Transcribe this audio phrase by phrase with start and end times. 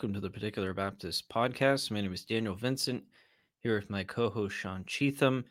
[0.00, 1.90] Welcome to the Particular Baptist Podcast.
[1.90, 3.04] My name is Daniel Vincent,
[3.58, 5.44] here with my co host Sean Cheatham.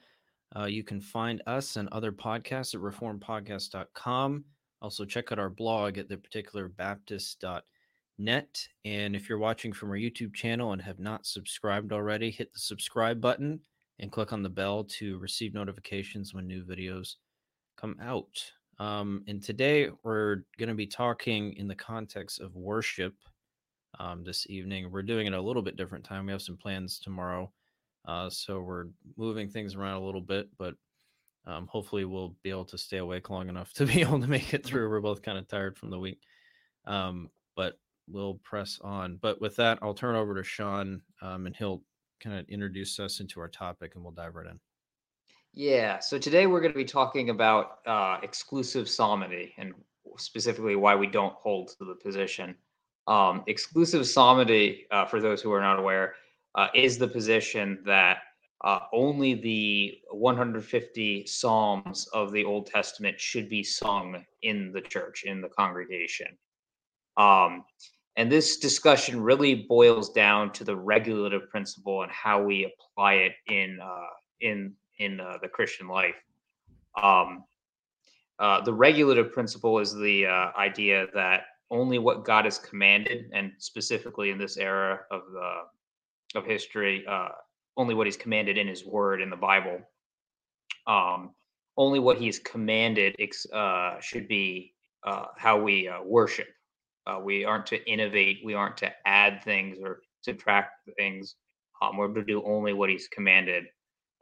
[0.58, 4.44] Uh, you can find us and other podcasts at reformpodcast.com.
[4.82, 8.68] Also, check out our blog at theparticularbaptist.net.
[8.86, 12.60] And if you're watching from our YouTube channel and have not subscribed already, hit the
[12.60, 13.60] subscribe button
[14.00, 17.18] and click on the bell to receive notifications when new videos
[17.78, 18.52] come out.
[18.80, 23.14] Um, and today we're going to be talking in the context of worship
[24.00, 24.92] um, this evening.
[24.92, 26.26] We're doing it a little bit different time.
[26.26, 27.52] We have some plans tomorrow.
[28.08, 28.86] Uh, so we're
[29.18, 30.76] moving things around a little bit, but
[31.46, 34.54] um, hopefully we'll be able to stay awake long enough to be able to make
[34.54, 34.90] it through.
[34.90, 36.20] We're both kind of tired from the week,
[36.86, 39.18] um, but we'll press on.
[39.22, 41.84] But with that, I'll turn over to Sean um, and he'll
[42.20, 44.60] kind of introduce us into our topic and we'll dive right in.
[45.54, 46.00] Yeah.
[46.00, 49.74] So today we're going to be talking about uh, exclusive psalmody and
[50.18, 52.56] specifically why we don't hold to the position.
[53.10, 56.14] Um, exclusive psalmody, uh, for those who are not aware,
[56.54, 58.20] uh, is the position that
[58.64, 65.24] uh, only the 150 psalms of the Old Testament should be sung in the church,
[65.24, 66.28] in the congregation.
[67.18, 67.66] Um,
[68.16, 73.32] and this discussion really boils down to the regulative principle and how we apply it
[73.48, 74.08] in uh,
[74.42, 76.16] in in uh, the Christian life.
[77.02, 77.44] Um,
[78.38, 84.32] uh, the regulative principle is the idea that only what God has commanded, and specifically
[84.32, 85.62] in this era of the
[86.36, 87.30] of history, uh,
[87.78, 89.80] only what He's commanded in His Word in the Bible.
[90.88, 91.32] Um,
[91.78, 93.16] only what He's commanded
[93.54, 94.74] uh, should be
[95.06, 96.48] uh, how we uh, worship.
[97.08, 98.42] Uh, we aren't to innovate.
[98.44, 101.36] We aren't to add things or subtract things.
[101.82, 103.66] Um, we're to do only what He's commanded.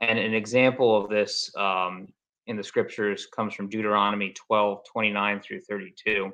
[0.02, 2.08] And an example of this um,
[2.46, 6.32] in the scriptures comes from Deuteronomy 12, 29 through 32.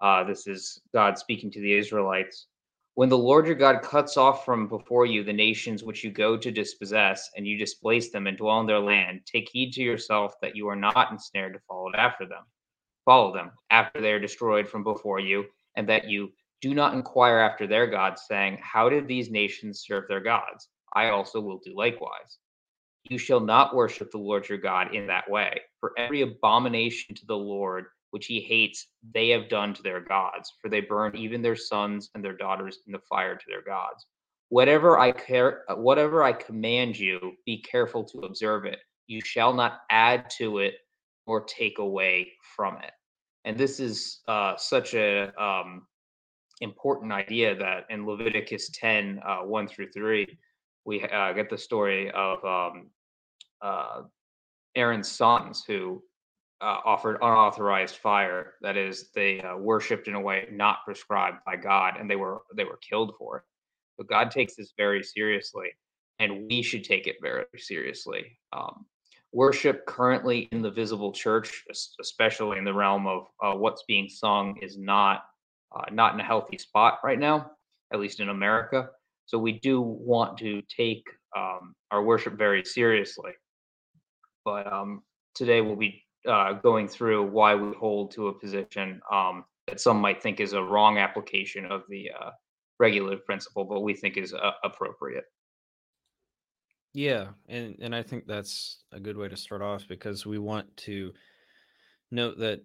[0.00, 2.46] Uh, this is God speaking to the Israelites.
[2.96, 6.36] When the Lord your God cuts off from before you the nations which you go
[6.36, 10.34] to dispossess, and you displace them and dwell in their land, take heed to yourself
[10.40, 12.44] that you are not ensnared to follow after them.
[13.04, 15.44] Follow them after they are destroyed from before you,
[15.76, 20.08] and that you do not inquire after their gods, saying, How did these nations serve
[20.08, 20.68] their gods?
[20.94, 22.38] I also will do likewise.
[23.10, 27.26] You shall not worship the Lord your God in that way, for every abomination to
[27.26, 31.42] the Lord which he hates, they have done to their gods, for they burn even
[31.42, 34.06] their sons and their daughters in the fire to their gods.
[34.50, 38.78] Whatever I care, whatever I command you, be careful to observe it.
[39.08, 40.74] You shall not add to it
[41.26, 42.92] or take away from it.
[43.44, 45.84] And this is uh, such a um,
[46.60, 50.38] important idea that in Leviticus 10, uh, 1 through 3,
[50.84, 52.90] we uh, get the story of um,
[53.60, 54.02] uh,
[54.76, 56.00] Aaron's sons who
[56.64, 58.54] uh, offered unauthorized fire.
[58.62, 62.40] That is, they uh, worshipped in a way not prescribed by God, and they were
[62.56, 63.42] they were killed for it.
[63.98, 65.68] But God takes this very seriously,
[66.18, 68.38] and we should take it very seriously.
[68.52, 68.86] Um,
[69.32, 71.64] worship currently in the visible church,
[72.00, 75.24] especially in the realm of uh, what's being sung, is not
[75.76, 77.50] uh, not in a healthy spot right now,
[77.92, 78.88] at least in America.
[79.26, 81.04] So we do want to take
[81.36, 83.32] um, our worship very seriously.
[84.44, 85.02] But um,
[85.34, 90.00] today we'll be uh, going through why we hold to a position um, that some
[90.00, 92.30] might think is a wrong application of the uh,
[92.78, 95.24] regulative principle, but we think is uh, appropriate.
[96.92, 100.74] Yeah, and and I think that's a good way to start off because we want
[100.78, 101.12] to
[102.12, 102.62] note that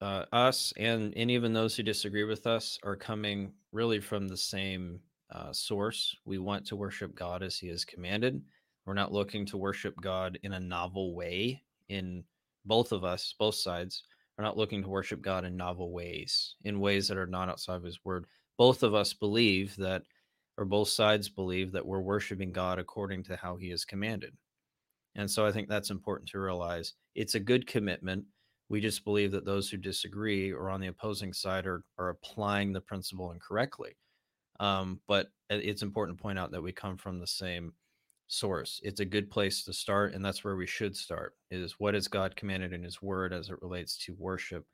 [0.00, 4.36] uh, us and and even those who disagree with us are coming really from the
[4.36, 5.00] same
[5.30, 6.16] uh, source.
[6.24, 8.40] We want to worship God as He has commanded.
[8.86, 12.24] We're not looking to worship God in a novel way in
[12.64, 14.04] both of us, both sides,
[14.38, 17.76] are not looking to worship God in novel ways, in ways that are not outside
[17.76, 18.26] of His Word.
[18.56, 20.02] Both of us believe that,
[20.56, 24.34] or both sides believe that we're worshiping God according to how He has commanded.
[25.14, 26.94] And so I think that's important to realize.
[27.14, 28.24] It's a good commitment.
[28.68, 32.72] We just believe that those who disagree or on the opposing side are, are applying
[32.72, 33.96] the principle incorrectly.
[34.60, 37.72] Um, but it's important to point out that we come from the same
[38.30, 38.80] source.
[38.84, 41.34] It's a good place to start, and that's where we should start.
[41.50, 44.66] Is what has God commanded in His Word as it relates to worship,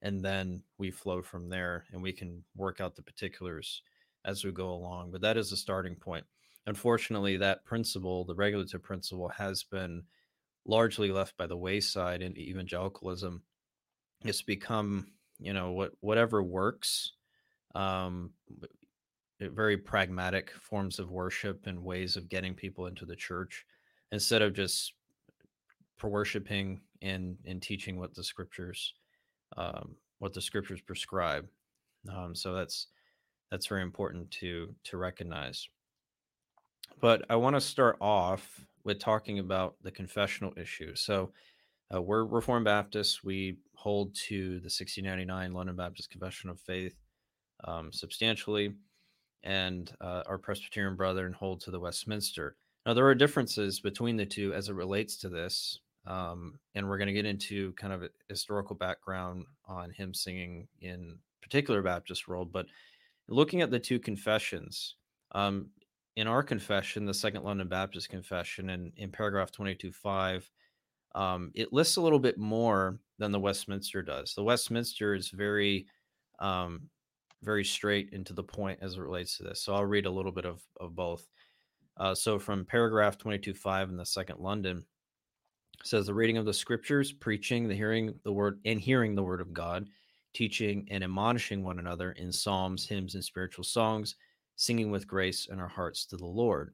[0.00, 3.82] and then we flow from there, and we can work out the particulars
[4.24, 5.10] as we go along.
[5.10, 6.24] But that is a starting point.
[6.66, 10.04] Unfortunately, that principle, the regulative principle, has been
[10.64, 13.42] largely left by the wayside in evangelicalism.
[14.24, 17.12] It's become, you know, what whatever works.
[17.74, 18.30] Um,
[19.50, 23.64] very pragmatic forms of worship and ways of getting people into the church
[24.12, 24.94] instead of just
[26.02, 28.94] worshiping and and teaching what the scriptures
[29.56, 31.46] um, what the scriptures prescribe
[32.10, 32.88] um, so that's
[33.50, 35.68] that's very important to to recognize.
[37.00, 40.94] But I want to start off with talking about the confessional issue.
[40.94, 41.32] So
[41.94, 43.22] uh, we're Reformed Baptists.
[43.22, 46.94] We hold to the 1699 London Baptist Confession of Faith
[47.64, 48.72] um, substantially,
[49.42, 52.56] and uh, our Presbyterian brethren hold to the Westminster.
[52.86, 56.98] Now, there are differences between the two as it relates to this, um, and we're
[56.98, 62.52] going to get into kind of historical background on him singing in particular Baptist world.
[62.52, 62.66] But
[63.28, 64.96] looking at the two confessions,
[65.32, 65.68] um,
[66.16, 70.42] in our confession, the Second London Baptist Confession, and in paragraph 22.5,
[71.14, 74.34] um, it lists a little bit more than the Westminster does.
[74.34, 75.86] The Westminster is very,
[76.38, 76.88] um,
[77.42, 79.62] very straight into the point as it relates to this.
[79.62, 81.28] So I'll read a little bit of, of both.
[81.96, 84.84] Uh, so from paragraph 22.5 in the Second London,
[85.84, 89.40] says the reading of the scriptures, preaching, the hearing the word, and hearing the word
[89.40, 89.88] of God,
[90.32, 94.14] teaching and admonishing one another in psalms, hymns, and spiritual songs,
[94.56, 96.72] singing with grace in our hearts to the Lord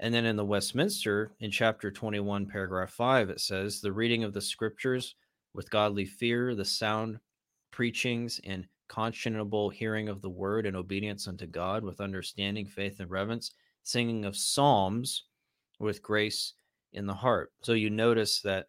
[0.00, 4.32] and then in the Westminster, in chapter 21, paragraph 5, it says, The reading of
[4.32, 5.14] the scriptures
[5.52, 7.20] with godly fear, the sound
[7.70, 13.10] preachings, and conscionable hearing of the word and obedience unto God with understanding, faith, and
[13.10, 13.52] reverence,
[13.84, 15.24] singing of psalms
[15.78, 16.54] with grace
[16.92, 17.52] in the heart.
[17.62, 18.66] So you notice that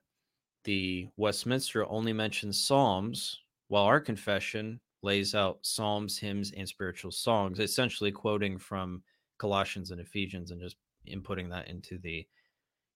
[0.64, 7.60] the Westminster only mentions psalms, while our confession lays out psalms, hymns, and spiritual songs,
[7.60, 9.02] essentially quoting from
[9.40, 10.76] Colossians and Ephesians and just
[11.08, 12.28] inputting that into the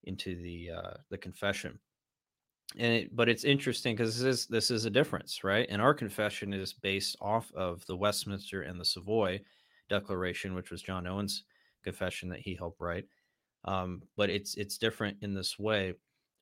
[0.03, 1.79] into the uh, the confession.
[2.77, 5.67] And it, but it's interesting because this is this is a difference, right?
[5.69, 9.41] And our confession is based off of the Westminster and the Savoy
[9.89, 11.43] Declaration, which was John Owen's
[11.83, 13.05] confession that he helped write.
[13.65, 15.93] Um, but it's it's different in this way.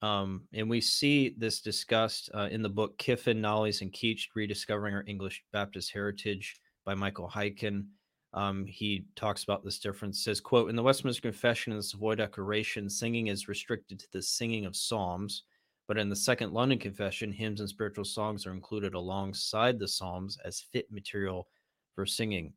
[0.02, 4.94] Um, and we see this discussed uh, in the book Kiffin, Knollys, and Keach, Rediscovering
[4.94, 7.86] Our English Baptist Heritage by Michael Haykin
[8.34, 12.16] um, he talks about this difference says quote in the westminster confession and the savoy
[12.16, 15.44] declaration singing is restricted to the singing of psalms
[15.88, 20.38] but in the second london confession hymns and spiritual songs are included alongside the psalms
[20.46, 21.48] as fit material
[21.94, 22.54] for singing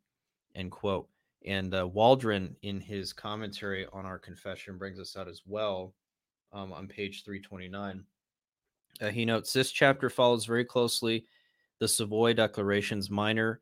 [0.55, 1.09] end quote
[1.47, 5.95] and uh, waldron in his commentary on our confession brings us out as well
[6.53, 8.05] um, on page 329
[9.01, 11.25] uh, he notes this chapter follows very closely
[11.79, 13.61] the savoy declaration's minor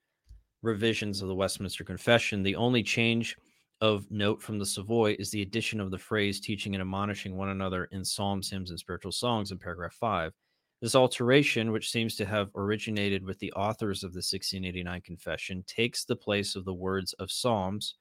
[0.64, 2.42] revisions of the Westminster Confession.
[2.42, 3.36] The only change
[3.84, 7.50] of note from the Savoy is the addition of the phrase teaching and admonishing one
[7.50, 10.32] another in psalms, hymns, and spiritual songs in paragraph 5.
[10.80, 16.06] This alteration, which seems to have originated with the authors of the 1689 Confession, takes
[16.06, 17.96] the place of the words of Psalms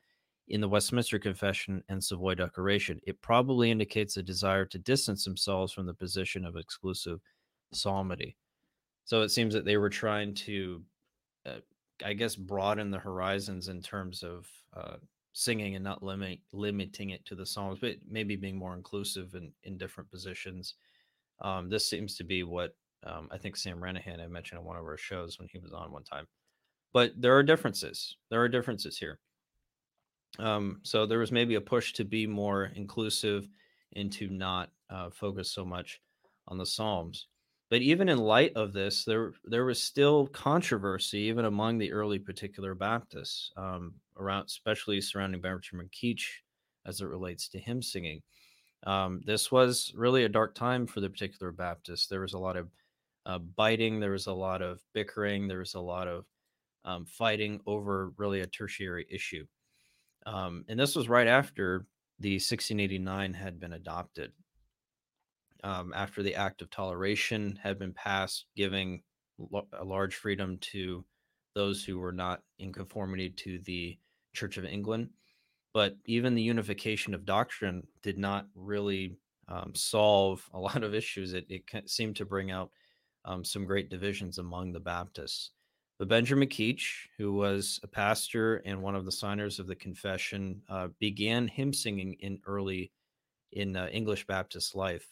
[0.47, 3.01] in the Westminster Confession and Savoy Declaration.
[3.05, 7.19] It probably indicates a desire to distance themselves from the position of exclusive
[7.73, 8.37] psalmody.
[9.03, 10.81] So it seems that they were trying to
[11.45, 11.59] uh,
[12.03, 14.95] I guess broaden the horizons in terms of uh,
[15.33, 19.51] singing and not limit limiting it to the songs, but maybe being more inclusive in
[19.63, 20.75] in different positions.
[21.41, 22.75] Um, this seems to be what
[23.05, 25.73] um, I think Sam Renihan had mentioned on one of our shows when he was
[25.73, 26.27] on one time.
[26.93, 28.15] But there are differences.
[28.29, 29.19] There are differences here.
[30.39, 33.47] Um, so there was maybe a push to be more inclusive
[33.95, 36.01] and to not uh, focus so much
[36.47, 37.27] on the Psalms.
[37.73, 42.19] But even in light of this, there there was still controversy even among the early
[42.19, 46.23] particular Baptists um, around, especially surrounding Benjamin Keach
[46.85, 48.21] as it relates to hymn singing.
[48.85, 52.05] Um, this was really a dark time for the particular Baptists.
[52.05, 52.69] There was a lot of
[53.25, 56.25] uh, biting, there was a lot of bickering, there was a lot of
[56.85, 59.47] um, fighting over really a tertiary issue.
[60.27, 61.87] Um, and this was right after
[62.19, 64.31] the 1689 had been adopted
[65.63, 69.01] um, after the Act of Toleration had been passed, giving
[69.73, 71.03] a large freedom to
[71.55, 73.97] those who were not in conformity to the
[74.33, 75.09] Church of England.
[75.73, 79.17] But even the unification of doctrine did not really
[79.47, 81.33] um, solve a lot of issues.
[81.33, 82.71] It, it seemed to bring out
[83.25, 85.51] um, some great divisions among the Baptists.
[85.99, 90.61] But Benjamin Keach, who was a pastor and one of the signers of the confession,
[90.67, 92.91] uh, began hymn singing in early
[93.51, 95.07] in uh, English Baptist life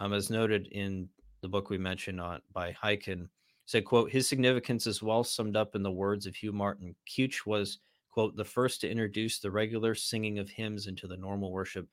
[0.00, 1.08] um, as noted in
[1.42, 3.28] the book we mentioned on by Haykin,
[3.66, 6.96] said, quote, his significance is well summed up in the words of Hugh Martin.
[7.08, 7.78] Keach was,
[8.10, 11.86] quote, the first to introduce the regular singing of hymns into the normal worship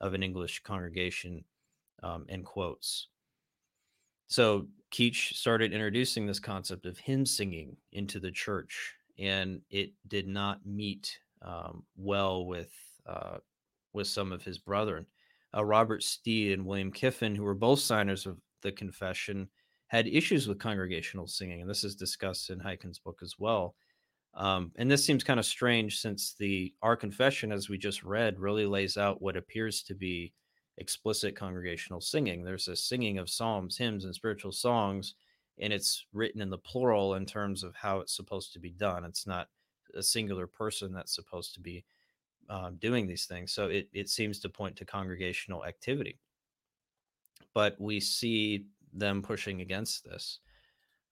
[0.00, 1.42] of an English congregation,
[2.02, 3.08] um, end quotes.
[4.28, 10.28] So Keach started introducing this concept of hymn singing into the church, and it did
[10.28, 12.72] not meet um, well with
[13.06, 13.38] uh,
[13.92, 15.06] with some of his brethren
[15.56, 19.48] uh, Robert Steed and William Kiffin, who were both signers of the confession,
[19.88, 21.60] had issues with congregational singing.
[21.60, 23.74] And this is discussed in Haykin's book as well.
[24.34, 28.38] Um, and this seems kind of strange since the our confession, as we just read,
[28.38, 30.32] really lays out what appears to be
[30.76, 32.44] explicit congregational singing.
[32.44, 35.14] There's a singing of psalms, hymns, and spiritual songs,
[35.58, 39.04] and it's written in the plural in terms of how it's supposed to be done.
[39.04, 39.48] It's not
[39.94, 41.84] a singular person that's supposed to be
[42.48, 43.52] um, doing these things.
[43.52, 46.18] So it, it seems to point to congregational activity.
[47.54, 50.40] But we see them pushing against this.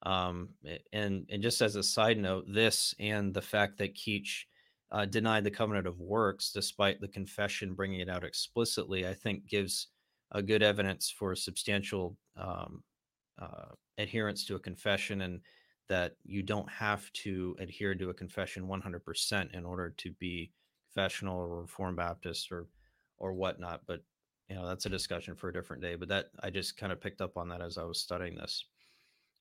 [0.05, 0.51] Um,
[0.93, 4.45] and and just as a side note, this and the fact that Keach
[4.93, 9.49] uh, denied the covenant of works, despite the confession bringing it out explicitly, I think
[9.49, 9.89] gives
[10.33, 12.83] a good evidence for substantial um,
[13.41, 15.41] uh, adherence to a confession and
[15.89, 20.51] that you don't have to adhere to a confession 100% in order to be
[20.95, 22.67] confessional or reformed baptist or
[23.19, 24.01] or whatnot but
[24.49, 27.01] you know that's a discussion for a different day but that i just kind of
[27.01, 28.65] picked up on that as i was studying this.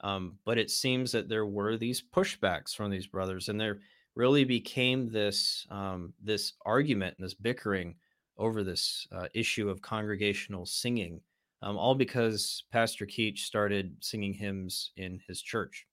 [0.02, 3.80] Um, but it seems that there were these pushbacks from these brothers and there
[4.16, 7.96] really became this um, this argument and this bickering
[8.38, 11.22] over this uh, issue of congregational singing
[11.62, 15.88] um, all because pastor keach started singing hymns in his church.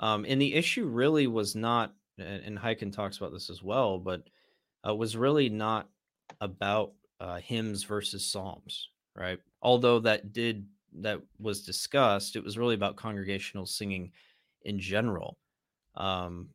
[0.00, 4.22] Um, and the issue really was not and, and talks about this as well, but
[4.86, 5.88] uh, was really not
[6.40, 9.38] about uh, hymns versus psalms, right?
[9.62, 10.66] Although that did
[11.00, 14.12] that was discussed, it was really about congregational singing
[14.62, 15.38] in general.
[15.94, 16.48] Um,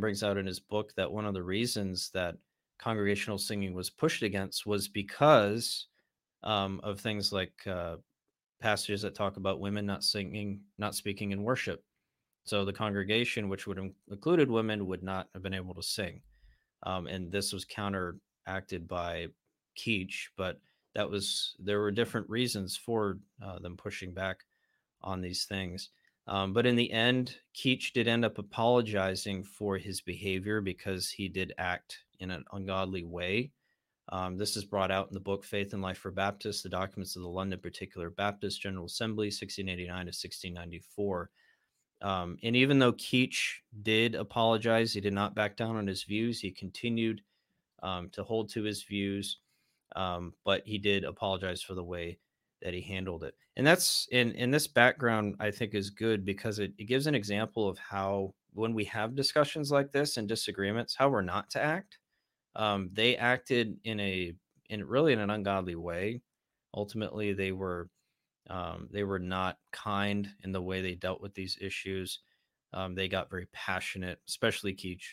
[0.00, 2.36] brings out in his book that one of the reasons that
[2.78, 5.86] congregational singing was pushed against was because
[6.42, 7.96] um, of things like uh,
[8.60, 11.82] passages that talk about women not singing, not speaking in worship,
[12.44, 16.20] so the congregation, which would have included women, would not have been able to sing.
[16.82, 19.28] Um, and this was counteracted by
[19.78, 20.60] Keach, but
[20.94, 24.44] that was there were different reasons for uh, them pushing back
[25.02, 25.90] on these things.
[26.26, 31.28] Um, but in the end, Keach did end up apologizing for his behavior because he
[31.28, 33.50] did act in an ungodly way.
[34.10, 37.16] Um, this is brought out in the book Faith and Life for Baptists, the documents
[37.16, 41.30] of the London Particular Baptist General Assembly, 1689 to 1694.
[42.04, 46.38] Um, and even though Keach did apologize, he did not back down on his views.
[46.38, 47.22] He continued
[47.82, 49.40] um, to hold to his views,
[49.96, 52.18] um, but he did apologize for the way
[52.60, 53.34] that he handled it.
[53.56, 57.14] And that's in in this background, I think is good because it, it gives an
[57.14, 61.62] example of how when we have discussions like this and disagreements, how we're not to
[61.62, 61.98] act.
[62.54, 64.34] Um, they acted in a
[64.68, 66.20] in really in an ungodly way.
[66.74, 67.88] Ultimately, they were
[68.50, 72.20] um, they were not kind in the way they dealt with these issues.
[72.72, 75.04] Um, they got very passionate, especially Keach,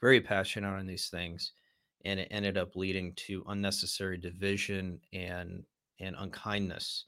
[0.00, 1.52] very passionate on these things,
[2.04, 5.64] and it ended up leading to unnecessary division and
[6.00, 7.06] and unkindness.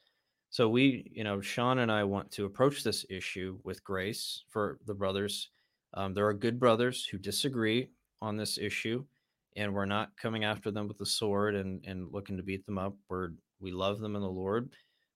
[0.51, 4.79] So we, you know, Sean and I want to approach this issue with grace for
[4.87, 5.51] the brothers.
[5.95, 9.05] Um, there are good brothers who disagree on this issue,
[9.57, 12.79] and we're not coming after them with a sword and and looking to beat them
[12.79, 12.95] up.
[13.09, 14.71] We're we love them in the Lord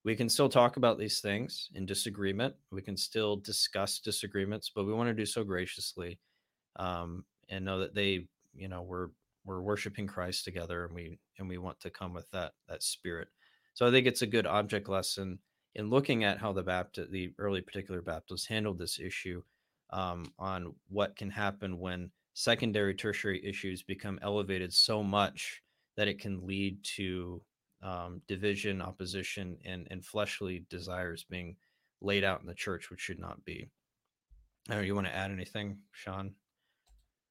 [0.04, 2.54] we can still talk about these things in disagreement.
[2.70, 6.18] We can still discuss disagreements, but we want to do so graciously
[6.76, 9.08] um, and know that they, you know, we're
[9.46, 13.28] we're worshiping Christ together, and we and we want to come with that that spirit.
[13.72, 15.38] So I think it's a good object lesson
[15.74, 19.42] in looking at how the Baptist, the early particular Baptists handled this issue
[19.90, 25.62] um, on what can happen when secondary, tertiary issues become elevated so much
[25.96, 27.40] that it can lead to
[27.84, 31.56] um, division, opposition, and and fleshly desires being
[32.00, 33.68] laid out in the church, which should not be.
[34.68, 36.32] I you want to add anything, Sean?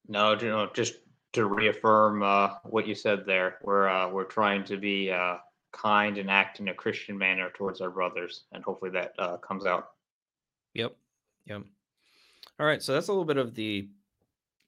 [0.06, 0.94] No, you know, just
[1.32, 3.58] to reaffirm uh, what you said there.
[3.62, 5.36] We're uh, we're trying to be uh,
[5.72, 9.66] kind and act in a Christian manner towards our brothers, and hopefully that uh, comes
[9.66, 9.88] out.
[10.74, 10.96] Yep.
[11.46, 11.62] Yep.
[12.60, 12.82] All right.
[12.82, 13.88] So that's a little bit of the,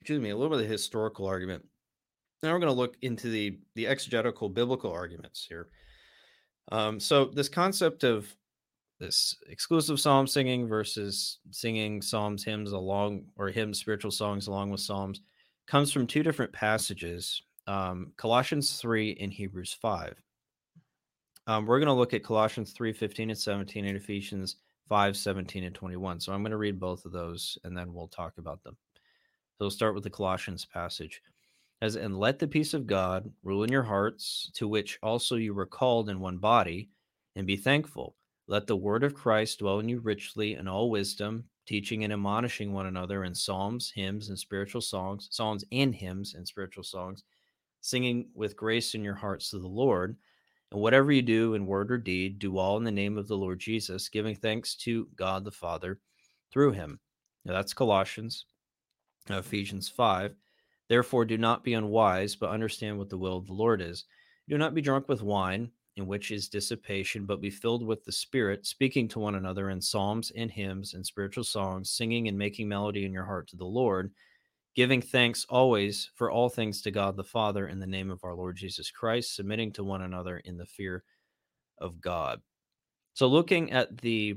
[0.01, 1.65] excuse me, a little bit of the historical argument.
[2.43, 5.69] Now we're going to look into the the exegetical biblical arguments here.
[6.73, 8.35] Um, so this concept of
[8.99, 14.81] this exclusive psalm singing versus singing psalms, hymns along or hymns, spiritual songs along with
[14.81, 15.21] psalms
[15.67, 20.15] comes from two different passages um, Colossians 3 and Hebrews 5.
[21.49, 24.57] Um, we're going to look at Colossians 3 15 and 17 and Ephesians
[24.89, 26.21] 5 17 and 21.
[26.21, 28.77] So I'm going to read both of those and then we'll talk about them.
[28.95, 31.23] So we'll start with the Colossians passage
[31.83, 35.55] as and let the peace of God rule in your hearts, to which also you
[35.55, 36.89] were called in one body,
[37.35, 38.17] and be thankful.
[38.49, 42.73] Let the word of Christ dwell in you richly in all wisdom, teaching and admonishing
[42.73, 47.25] one another in psalms, hymns, and spiritual songs, psalms and hymns and spiritual songs,
[47.81, 50.17] singing with grace in your hearts to the Lord.
[50.73, 53.37] And whatever you do in word or deed, do all in the name of the
[53.37, 56.01] Lord Jesus, giving thanks to God the Father
[56.53, 57.01] through him.
[57.45, 58.47] Now that's Colossians.
[59.29, 60.35] Ephesians 5.
[60.89, 64.05] Therefore, do not be unwise, but understand what the will of the Lord is.
[64.49, 68.13] Do not be drunk with wine, in which is dissipation, but be filled with the
[68.13, 72.69] Spirit, speaking to one another in psalms and hymns and spiritual songs, singing and making
[72.69, 74.13] melody in your heart to the Lord,
[74.75, 78.35] giving thanks always for all things to God the Father in the name of our
[78.35, 81.03] Lord Jesus Christ, submitting to one another in the fear
[81.79, 82.41] of God.
[83.15, 84.37] So, looking at the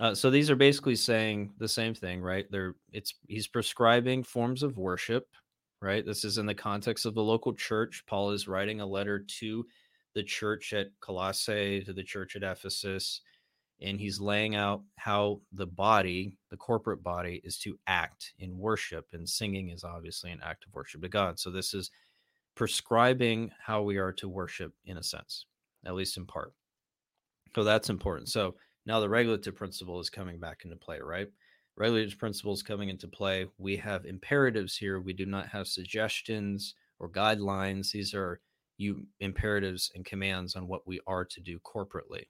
[0.00, 2.46] uh, so these are basically saying the same thing, right?
[2.50, 5.26] They're it's he's prescribing forms of worship,
[5.80, 6.04] right?
[6.04, 8.04] This is in the context of the local church.
[8.06, 9.66] Paul is writing a letter to
[10.14, 13.20] the church at Colossae, to the church at Ephesus,
[13.80, 19.06] and he's laying out how the body, the corporate body, is to act in worship,
[19.12, 21.38] and singing is obviously an act of worship to God.
[21.38, 21.90] So this is
[22.56, 25.46] prescribing how we are to worship in a sense,
[25.86, 26.52] at least in part.
[27.54, 28.28] So that's important.
[28.28, 31.28] So now the regulative principle is coming back into play, right?
[31.78, 33.46] Regulative principles coming into play.
[33.56, 35.00] We have imperatives here.
[35.00, 37.92] We do not have suggestions or guidelines.
[37.92, 38.40] These are
[38.78, 42.24] you imperatives and commands on what we are to do corporately.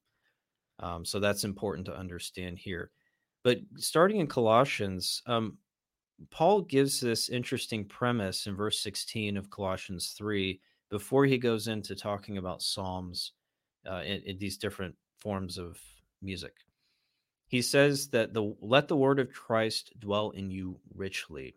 [0.81, 2.91] Um, so that's important to understand here.
[3.43, 5.57] But starting in Colossians, um,
[6.31, 11.95] Paul gives this interesting premise in verse 16 of Colossians 3 before he goes into
[11.95, 13.33] talking about Psalms
[13.91, 15.79] uh, in, in these different forms of
[16.21, 16.53] music.
[17.49, 21.57] He says that the let the word of Christ dwell in you richly.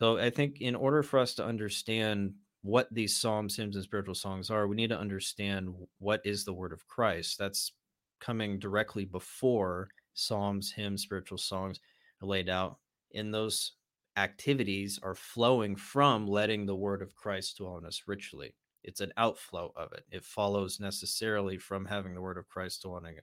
[0.00, 4.16] So I think in order for us to understand what these psalms, hymns, and spiritual
[4.16, 7.38] songs are, we need to understand what is the word of Christ.
[7.38, 7.72] That's
[8.20, 11.78] coming directly before psalms, hymns, spiritual songs
[12.20, 12.78] are laid out.
[13.12, 13.72] In those
[14.16, 18.54] activities are flowing from letting the word of Christ dwell in us richly.
[18.82, 20.04] It's an outflow of it.
[20.10, 23.16] It follows necessarily from having the word of Christ dwelling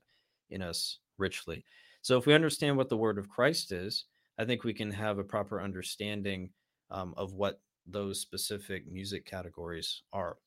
[0.50, 1.66] in us richly.
[2.04, 4.06] So if we understand what the word of Christ is,
[4.38, 6.50] I think we can have a proper understanding
[6.92, 10.38] um, of what those specific music categories are.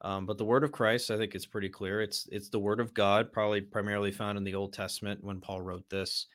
[0.00, 2.00] Um, but the word of Christ, I think it's pretty clear.
[2.00, 5.60] It's it's the word of God, probably primarily found in the Old Testament when Paul
[5.60, 6.26] wrote this,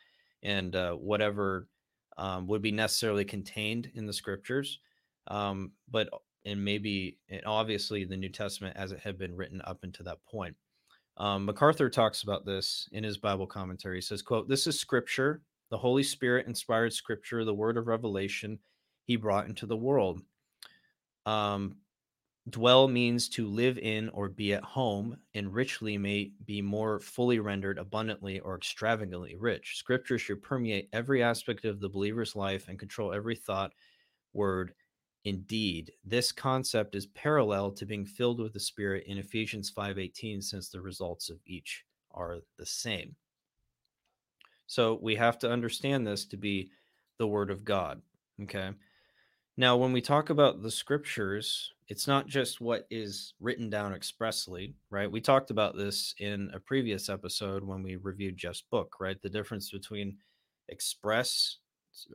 [0.44, 1.68] and uh, whatever
[2.18, 4.80] um, would be necessarily contained in the scriptures.
[5.28, 6.10] Um, but
[6.46, 10.24] and maybe and obviously the New Testament as it had been written up until that
[10.26, 10.56] point.
[11.18, 13.98] Um, MacArthur talks about this in his Bible commentary.
[13.98, 18.60] He says, "quote This is Scripture, the Holy Spirit inspired Scripture, the word of revelation
[19.04, 20.22] He brought into the world."
[21.26, 21.78] Um,
[22.50, 27.40] dwell means to live in or be at home, and richly may be more fully
[27.40, 29.78] rendered abundantly or extravagantly rich.
[29.78, 33.74] Scripture should permeate every aspect of the believer's life and control every thought,
[34.34, 34.74] word,
[35.24, 40.70] Indeed, this concept is parallel to being filled with the Spirit in Ephesians 5:18 since
[40.70, 43.16] the results of each are the same.
[44.66, 46.72] So we have to understand this to be
[47.18, 48.02] the word of God,
[48.42, 48.72] okay?
[49.58, 54.74] Now, when we talk about the scriptures, it's not just what is written down expressly,
[54.90, 55.12] right?
[55.12, 59.22] We talked about this in a previous episode when we reviewed Jeff's book, right?
[59.22, 60.18] The difference between
[60.70, 61.58] express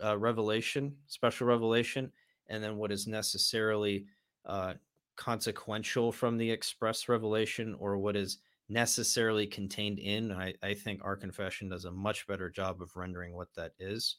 [0.03, 2.11] uh, revelation, special revelation,
[2.49, 4.07] and then what is necessarily
[4.45, 4.75] uh,
[5.17, 10.33] consequential from the express revelation or what is necessarily contained in.
[10.33, 14.17] I, I, think our confession does a much better job of rendering what that is.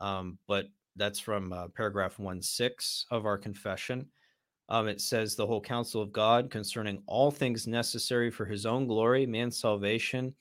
[0.00, 4.06] Um, but that's from uh, paragraph 1 6 of our confession.
[4.68, 8.86] Um, it says, The whole counsel of God concerning all things necessary for his own
[8.86, 10.34] glory, man's salvation,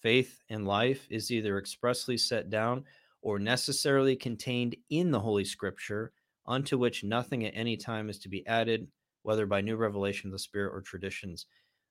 [0.00, 2.84] faith, and life is either expressly set down
[3.22, 6.12] or necessarily contained in the Holy Scripture
[6.46, 8.86] unto which nothing at any time is to be added,
[9.22, 11.46] whether by new revelation of the Spirit or traditions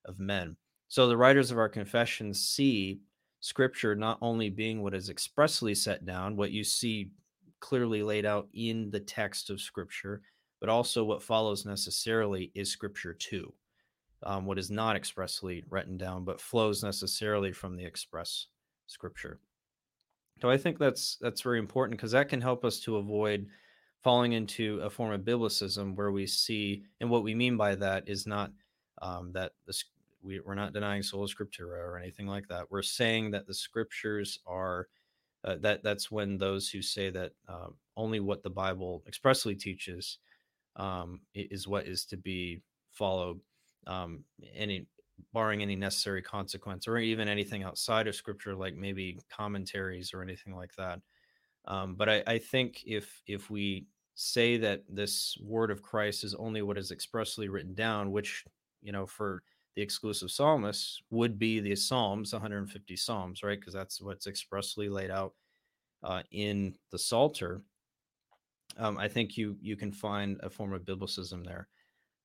[0.06, 0.56] of men.
[0.88, 3.00] So the writers of our confession see
[3.40, 7.12] Scripture not only being what is expressly set down, what you see
[7.60, 10.22] clearly laid out in the text of Scripture,
[10.60, 13.54] but also what follows necessarily is Scripture too.
[14.26, 18.48] Um, what is not expressly written down, but flows necessarily from the express
[18.88, 19.40] Scripture.
[20.42, 23.48] So I think that's that's very important because that can help us to avoid
[24.04, 28.04] falling into a form of biblicism where we see, and what we mean by that
[28.08, 28.52] is not
[29.02, 29.54] um, that
[30.22, 32.70] we, we're not denying sola scriptura or anything like that.
[32.70, 34.88] We're saying that the scriptures are
[35.46, 40.20] uh, that that's when those who say that uh, only what the Bible expressly teaches
[40.78, 42.62] um, is what is to be
[42.92, 43.40] followed.
[43.86, 44.24] Um,
[44.56, 44.88] any
[45.34, 50.56] barring any necessary consequence or even anything outside of scripture like maybe commentaries or anything
[50.56, 51.00] like that
[51.66, 53.86] um, but I, I, think if if we
[54.16, 58.46] say that this word of Christ is only what is expressly written down, which,
[58.82, 59.44] you know, for
[59.76, 63.60] the exclusive psalmists would be the Psalms, 150 Psalms, right?
[63.60, 65.34] Because that's what's expressly laid out
[66.04, 67.64] uh, in the Psalter.
[68.78, 71.68] um, I think you you can find a form of biblicism there.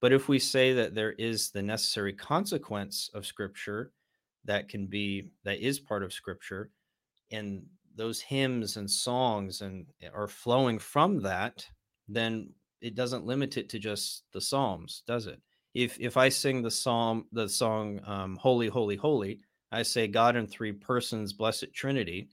[0.00, 3.92] But if we say that there is the necessary consequence of Scripture
[4.44, 6.70] that can be that is part of Scripture,
[7.30, 7.62] and
[7.96, 11.66] those hymns and songs and eh, are flowing from that,
[12.08, 15.40] then it doesn't limit it to just the Psalms, does it?
[15.74, 19.40] If if I sing the psalm, the song um, "Holy, Holy, Holy,"
[19.70, 22.30] I say God in three persons, blessed Trinity.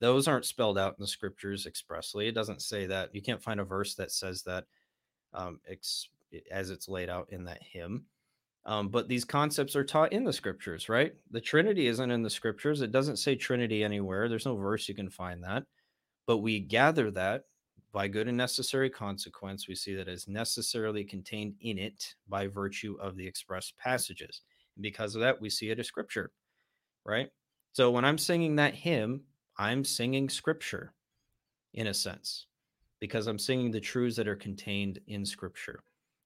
[0.00, 2.28] Those aren't spelled out in the scriptures expressly.
[2.28, 3.14] It doesn't say that.
[3.14, 4.64] You can't find a verse that says that
[5.32, 6.08] um, ex-
[6.50, 8.04] as it's laid out in that hymn.
[8.66, 11.14] Um, but these concepts are taught in the scriptures, right?
[11.30, 12.82] The Trinity isn't in the scriptures.
[12.82, 14.28] It doesn't say Trinity anywhere.
[14.28, 15.64] There's no verse you can find that.
[16.26, 17.44] But we gather that
[17.96, 19.68] by good and necessary consequence.
[19.68, 24.42] We see that as necessarily contained in it by virtue of the express passages.
[24.76, 26.30] And because of that, we see it as scripture,
[27.06, 27.30] right?
[27.72, 29.22] So when I'm singing that hymn,
[29.56, 30.92] I'm singing scripture
[31.72, 32.48] in a sense
[33.00, 35.82] because I'm singing the truths that are contained in scripture,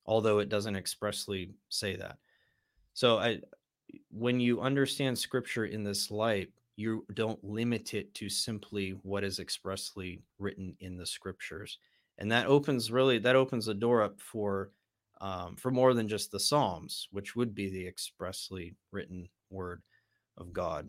[0.07, 2.19] although it doesn't expressly say that.
[2.95, 3.39] So I
[4.11, 6.49] when you understand scripture in this light,
[6.81, 11.79] you don't limit it to simply what is expressly written in the scriptures.
[12.19, 14.71] And that opens really that opens the door up for
[15.21, 19.83] um, for more than just the Psalms, which would be the expressly written word
[20.39, 20.89] of God.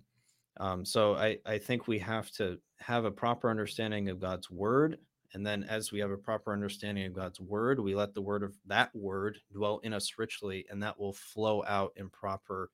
[0.57, 4.97] Um, so I, I think we have to have a proper understanding of God's word.
[5.33, 8.43] And then as we have a proper understanding of God's word, we let the word
[8.43, 12.69] of that word dwell in us richly, and that will flow out in proper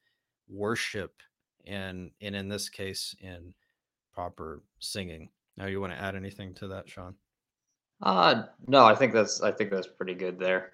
[0.48, 1.14] worship
[1.68, 3.54] and and in this case in
[4.14, 5.30] proper singing.
[5.58, 7.16] Now you want to add anything to that, Sean?
[8.02, 10.74] Uh no, I think that's I think that's pretty good there.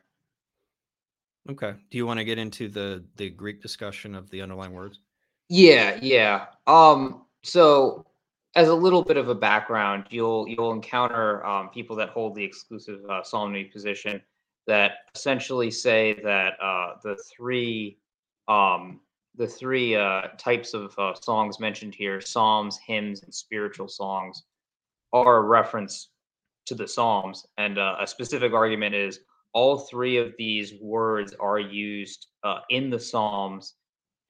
[1.50, 1.74] Okay.
[1.92, 5.00] Do you want to get into the the Greek discussion of the underlying words?
[5.50, 6.46] Yeah, yeah.
[6.68, 8.06] Um, so
[8.56, 12.44] as a little bit of a background, you'll you'll encounter um, people that hold the
[12.44, 14.22] exclusive uh, psalmody position
[14.68, 17.98] that essentially say that uh, the three
[18.48, 19.02] um,
[19.36, 24.44] the three uh, types of uh, songs mentioned here psalms hymns and spiritual songs
[25.12, 26.10] are a reference
[26.66, 27.46] to the psalms.
[27.58, 29.20] And uh, a specific argument is
[29.54, 33.76] all three of these words are used uh, in the psalms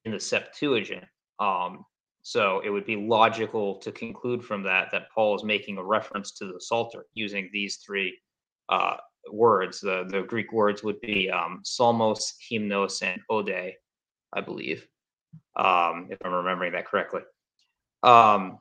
[0.06, 1.06] in the septuagint.
[1.40, 1.86] Um,
[2.22, 6.32] so it would be logical to conclude from that that paul is making a reference
[6.32, 8.18] to the psalter using these three
[8.70, 8.96] uh,
[9.32, 9.82] words.
[9.82, 13.74] The, the greek words would be um, psalmos hymnos and ode
[14.34, 14.88] I believe
[15.56, 17.22] um, if I'm remembering that correctly.
[18.04, 18.60] Um,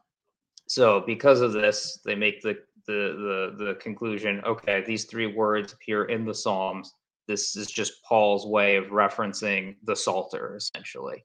[0.68, 4.42] so because of this, they make the, the the the conclusion.
[4.44, 6.94] Okay, these three words appear in the Psalms.
[7.28, 11.24] This is just Paul's way of referencing the Psalter, essentially.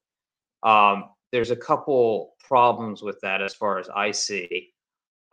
[0.64, 4.70] Um, there's a couple problems with that, as far as I see.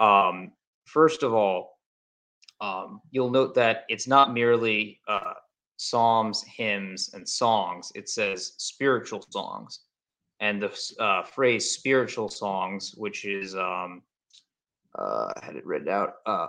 [0.01, 0.53] Um,
[0.87, 1.79] first of all,
[2.61, 5.35] um, you'll note that it's not merely uh,
[5.77, 7.93] psalms, hymns, and songs.
[7.95, 9.81] It says spiritual songs
[10.41, 14.03] and the uh, phrase spiritual songs, which is um,
[14.99, 16.15] uh, I had it written out.
[16.27, 16.49] Uh,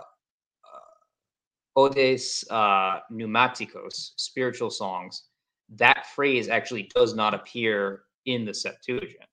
[1.76, 5.24] odes uh, pneumatikos, spiritual songs.
[5.76, 9.24] That phrase actually does not appear in the Septuagint.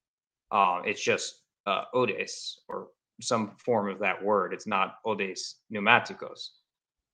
[0.52, 2.88] Uh, it's just uh, odes or
[3.22, 4.54] some form of that word.
[4.54, 6.50] It's not odes pneumatikos.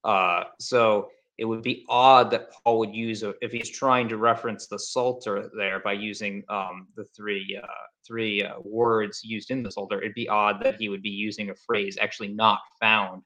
[0.04, 4.68] Uh, so it would be odd that Paul would use if he's trying to reference
[4.68, 7.68] the Psalter there by using um, the three uh,
[8.06, 10.02] three uh, words used in the Psalter.
[10.02, 13.24] It'd be odd that he would be using a phrase actually not found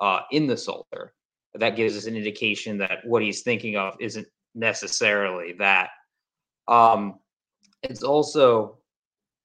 [0.00, 1.14] uh, in the Psalter.
[1.54, 5.90] That gives us an indication that what he's thinking of isn't necessarily that.
[6.66, 7.20] Um,
[7.84, 8.78] it's also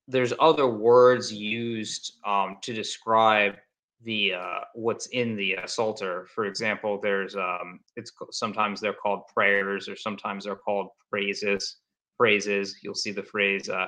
[0.07, 3.57] there's other words used um, to describe
[4.03, 6.27] the uh, what's in the uh, psalter.
[6.33, 11.77] For example, there's um, it's sometimes they're called prayers or sometimes they're called praises.
[12.17, 12.75] Praises.
[12.83, 13.87] You'll see the phrase uh,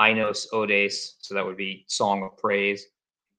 [0.00, 2.84] "Ainos Odes," so that would be song of praise.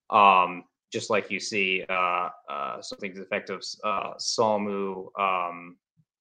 [0.09, 5.77] Um, just like you see uh, uh, something to the effect of uh, Psalmu um,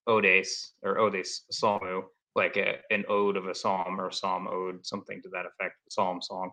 [0.07, 2.03] Odes or Odes Psalmu,
[2.37, 5.77] like a, an ode of a psalm or a psalm ode, something to that effect,
[5.89, 6.51] psalm song.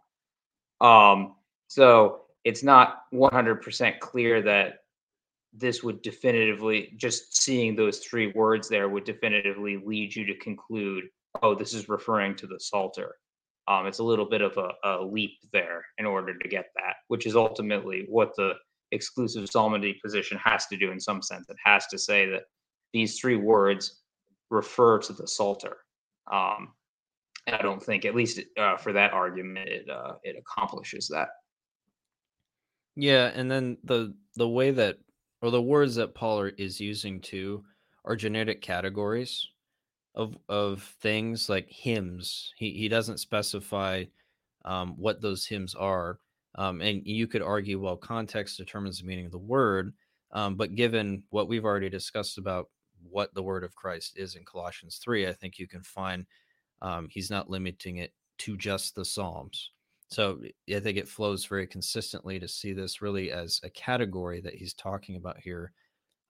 [0.82, 1.36] Um,
[1.68, 4.76] so it's not 100% clear that
[5.52, 11.04] this would definitively just seeing those three words there would definitively lead you to conclude
[11.42, 13.16] oh this is referring to the psalter.
[13.68, 16.96] Um, it's a little bit of a, a, leap there in order to get that
[17.10, 18.54] which is ultimately what the
[18.94, 21.50] exclusive psalmody position has to do in some sense.
[21.50, 22.44] It has to say that
[22.94, 24.04] these three words
[24.50, 25.76] refer to the psalter.
[26.32, 26.70] Um,
[27.46, 31.30] and i don't think at least uh, for that argument it, uh, it accomplishes that
[32.98, 34.98] yeah, and then the the way that
[35.42, 37.64] or the words that Paul is using too
[38.06, 39.48] are genetic categories
[40.16, 42.54] of of things like hymns.
[42.58, 44.06] He he doesn't specify
[44.66, 46.20] um, what those hymns are,
[46.56, 49.94] um, and you could argue, well, context determines the meaning of the word.
[50.32, 52.70] Um, but given what we've already discussed about
[53.10, 56.26] what the word of Christ is in Colossians three, I think you can find
[56.82, 59.72] um, he's not limiting it to just the Psalms.
[60.10, 60.40] So
[60.74, 64.74] I think it flows very consistently to see this really as a category that he's
[64.74, 65.74] talking about here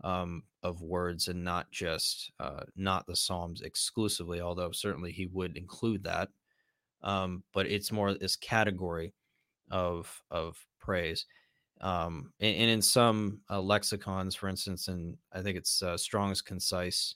[0.04, 5.58] um, of words and not just uh, not the Psalms exclusively, although certainly he would
[5.58, 6.30] include that.
[7.04, 9.14] Um, but it's more this category
[9.70, 11.26] of of praise.
[11.82, 16.42] Um, and, and in some uh, lexicons, for instance, and I think it's uh, Strong's
[16.42, 17.16] concise,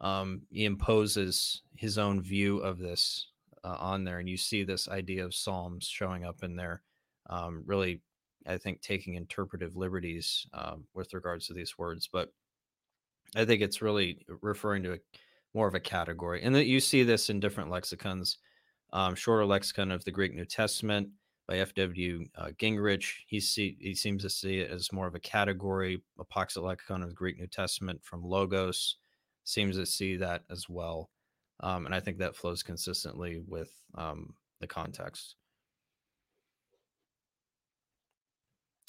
[0.00, 3.28] um, he imposes his own view of this
[3.64, 6.82] uh, on there, and you see this idea of psalms showing up in there.
[7.28, 8.00] Um, really,
[8.46, 12.32] I think taking interpretive liberties um, with regards to these words, but
[13.36, 14.98] I think it's really referring to a,
[15.54, 18.38] more of a category, and that you see this in different lexicons.
[18.90, 21.10] Um, shorter lexicon of the Greek New Testament
[21.46, 22.26] by F.W.
[22.36, 23.12] Uh, Gingrich.
[23.26, 26.02] He see he seems to see it as more of a category.
[26.18, 28.96] Apocryphal lexicon of the Greek New Testament from Logos
[29.44, 31.10] seems to see that as well.
[31.60, 35.36] Um, and I think that flows consistently with um, the context.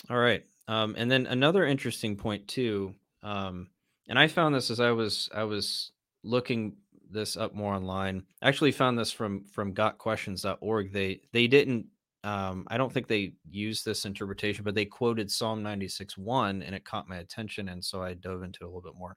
[0.09, 0.43] All right.
[0.67, 3.69] Um, and then another interesting point too, um,
[4.07, 5.91] and I found this as I was I was
[6.23, 6.77] looking
[7.11, 8.23] this up more online.
[8.41, 10.93] I actually found this from from gotquestions.org.
[10.93, 11.87] They they didn't
[12.23, 16.75] um, I don't think they used this interpretation, but they quoted Psalm 96 1 and
[16.75, 17.69] it caught my attention.
[17.69, 19.15] And so I dove into a little bit more.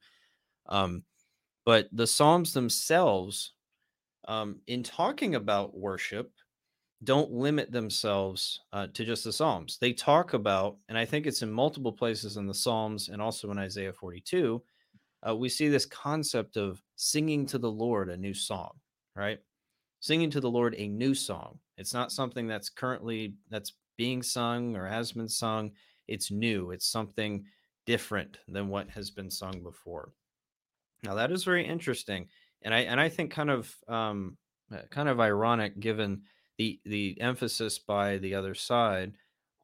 [0.68, 1.02] Um,
[1.64, 3.53] but the Psalms themselves,
[4.29, 6.33] um, in talking about worship,
[7.05, 9.79] don't limit themselves uh, to just the Psalms.
[9.81, 13.51] They talk about, and I think it's in multiple places in the Psalms and also
[13.51, 14.62] in Isaiah 42,
[15.29, 18.72] uh, we see this concept of singing to the Lord a new song,
[19.16, 19.38] right?
[20.01, 21.59] Singing to the Lord a new song.
[21.77, 25.72] It's not something that's currently that's being sung or has been sung.
[26.09, 26.70] It's new.
[26.70, 27.44] It's something
[27.87, 30.12] different than what has been sung before.
[31.02, 32.28] Now that is very interesting,
[32.62, 34.36] and I and I think kind of um,
[34.72, 36.22] uh, kind of ironic given
[36.58, 39.14] the the emphasis by the other side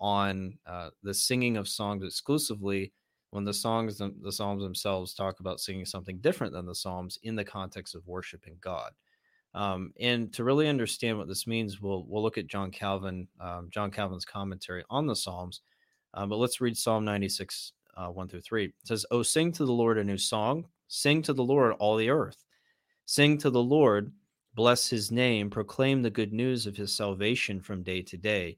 [0.01, 2.93] on uh, the singing of songs exclusively
[3.31, 7.37] when the songs the psalms themselves talk about singing something different than the psalms in
[7.37, 8.93] the context of worshiping god.
[9.55, 13.69] Um, and to really understand what this means we'll we'll look at john calvin um,
[13.71, 15.63] john calvin's commentary on the psalms
[16.13, 19.65] uh, but let's read psalm 96 uh, 1 through 3 it says oh sing to
[19.65, 22.45] the lord a new song sing to the lord all the earth
[23.07, 24.13] sing to the lord
[24.59, 28.57] Bless his name, proclaim the good news of his salvation from day to day,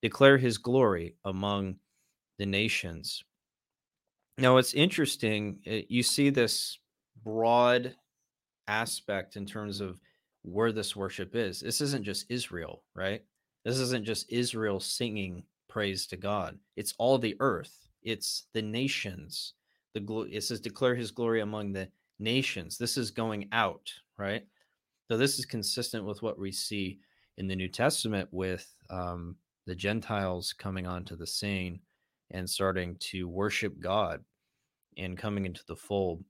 [0.00, 1.76] declare his glory among
[2.38, 3.22] the nations.
[4.38, 5.58] Now, it's interesting.
[5.66, 6.78] Eh, you see this
[7.22, 7.94] broad
[8.66, 10.00] aspect in terms of
[10.40, 11.60] where this worship is.
[11.60, 13.22] This isn't just Israel, right?
[13.66, 16.58] This isn't just Israel singing praise to God.
[16.76, 17.88] It's all the earth.
[18.02, 19.52] It's the nations.
[19.94, 22.78] The it says declare his glory among the nations.
[22.78, 24.44] This is going out, right?
[25.10, 27.00] So this is consistent with what we see
[27.36, 31.80] in the New Testament with um, the Gentiles coming onto the scene
[32.30, 34.24] and starting to worship God
[34.96, 36.24] and coming into the fold.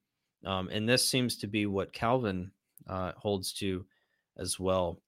[0.45, 2.51] Um, and this seems to be what Calvin
[2.89, 3.85] uh, holds to
[4.37, 5.01] as well.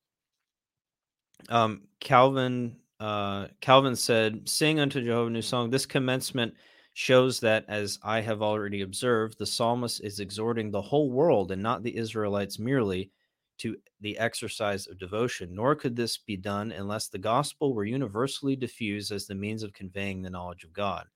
[1.48, 6.54] Um, Calvin uh, Calvin said, "Sing unto Jehovah a new song." This commencement
[6.94, 11.62] shows that, as I have already observed, the psalmist is exhorting the whole world and
[11.62, 13.10] not the Israelites merely
[13.58, 18.56] to the exercise of devotion, nor could this be done unless the gospel were universally
[18.56, 21.06] diffused as the means of conveying the knowledge of God.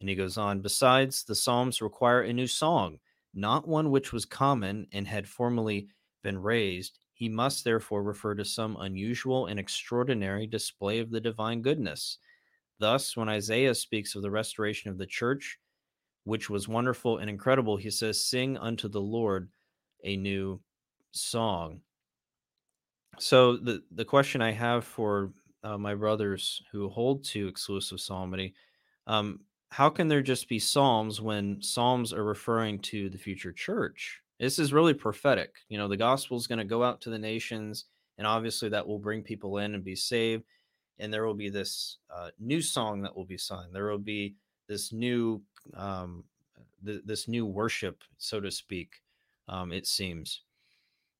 [0.00, 2.98] And he goes on, besides, the Psalms require a new song,
[3.34, 5.88] not one which was common and had formerly
[6.22, 6.98] been raised.
[7.12, 12.18] He must therefore refer to some unusual and extraordinary display of the divine goodness.
[12.80, 15.58] Thus, when Isaiah speaks of the restoration of the church,
[16.24, 19.50] which was wonderful and incredible, he says, Sing unto the Lord
[20.02, 20.60] a new
[21.12, 21.82] song.
[23.18, 28.54] So the the question I have for uh, my brothers who hold to exclusive psalmody,
[29.06, 34.20] um, how can there just be psalms when psalms are referring to the future church?
[34.38, 35.54] This is really prophetic.
[35.68, 37.84] You know, the gospel is going to go out to the nations,
[38.16, 40.44] and obviously that will bring people in and be saved.
[41.00, 43.72] And there will be this uh, new song that will be sung.
[43.72, 44.36] There will be
[44.68, 45.42] this new
[45.74, 46.24] um,
[46.84, 49.02] th- this new worship, so to speak.
[49.48, 50.42] Um, it seems.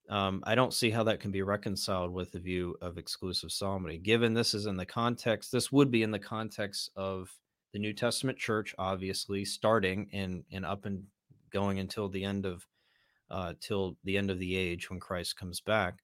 [0.08, 3.98] Um, I don't see how that can be reconciled with the view of exclusive psalmody.
[3.98, 7.30] Given this is in the context, this would be in the context of
[7.72, 11.04] the New Testament church, obviously starting and and up and
[11.50, 12.66] going until the end of
[13.30, 16.02] uh, till the end of the age when Christ comes back.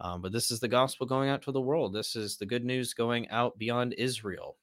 [0.00, 1.92] Um, but this is the gospel going out to the world.
[1.92, 4.56] This is the good news going out beyond Israel.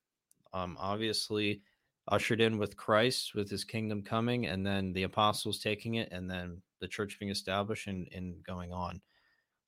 [0.53, 1.61] Um, obviously,
[2.07, 6.29] ushered in with Christ, with his kingdom coming, and then the apostles taking it, and
[6.29, 9.01] then the church being established and, and going on.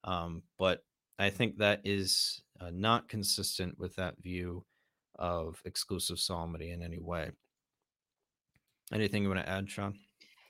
[0.03, 0.83] Um, but
[1.19, 4.65] I think that is uh, not consistent with that view
[5.15, 7.31] of exclusive psalmody in any way.
[8.91, 9.99] Anything you want to add, Sean?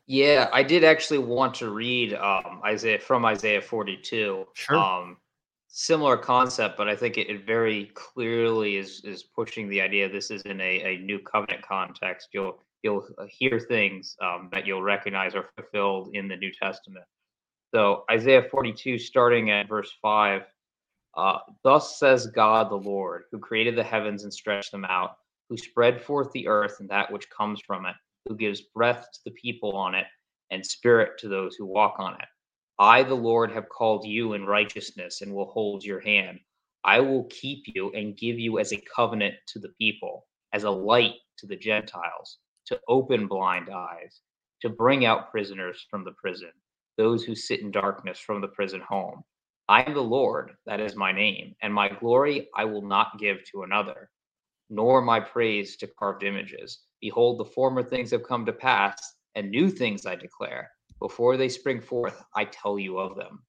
[0.09, 4.47] Yeah, I did actually want to read um, Isaiah from Isaiah 42.
[4.55, 4.75] Sure.
[4.75, 5.17] Um,
[5.67, 10.31] similar concept, but I think it, it, very clearly is is pushing the idea this
[10.31, 12.29] is in a, a new covenant context.
[12.33, 17.05] You'll you'll uh, hear things um, that you'll recognize are fulfilled in the New Testament.
[17.71, 20.41] So Isaiah 42, starting at verse 5,
[21.15, 25.17] uh, thus says God the Lord, who created the heavens and stretched them out,
[25.49, 27.95] who spread forth the earth and that which comes from it,
[28.29, 30.05] who gives breath to the people on it
[30.51, 32.27] and spirit to those who walk on it.
[32.77, 36.39] I, the Lord, have called you in righteousness and will hold your hand.
[36.85, 40.69] I will keep you and give you as a covenant to the people, as a
[40.69, 42.37] light to the Gentiles,
[42.67, 44.21] to open blind eyes,
[44.61, 46.51] to bring out prisoners from the prison,
[46.97, 49.23] those who sit in darkness from the prison home.
[49.67, 53.43] I am the Lord, that is my name, and my glory I will not give
[53.51, 54.09] to another,
[54.69, 56.79] nor my praise to carved images.
[57.01, 60.69] Behold, the former things have come to pass, and new things I declare.
[60.99, 63.43] Before they spring forth, I tell you of them.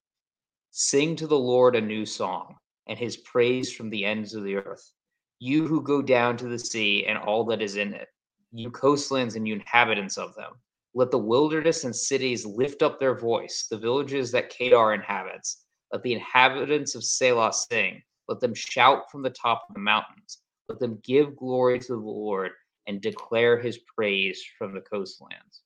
[0.70, 2.56] Sing to the Lord a new song,
[2.87, 4.92] and his praise from the ends of the earth.
[5.38, 8.09] You who go down to the sea and all that is in it,
[8.52, 10.52] you coastlands and you inhabitants of them.
[10.94, 15.64] Let the wilderness and cities lift up their voice, the villages that Kedar inhabits.
[15.92, 18.02] Let the inhabitants of Sela sing.
[18.28, 20.38] Let them shout from the top of the mountains.
[20.70, 22.52] Let them give glory to the Lord
[22.87, 25.62] and declare his praise from the coastlands.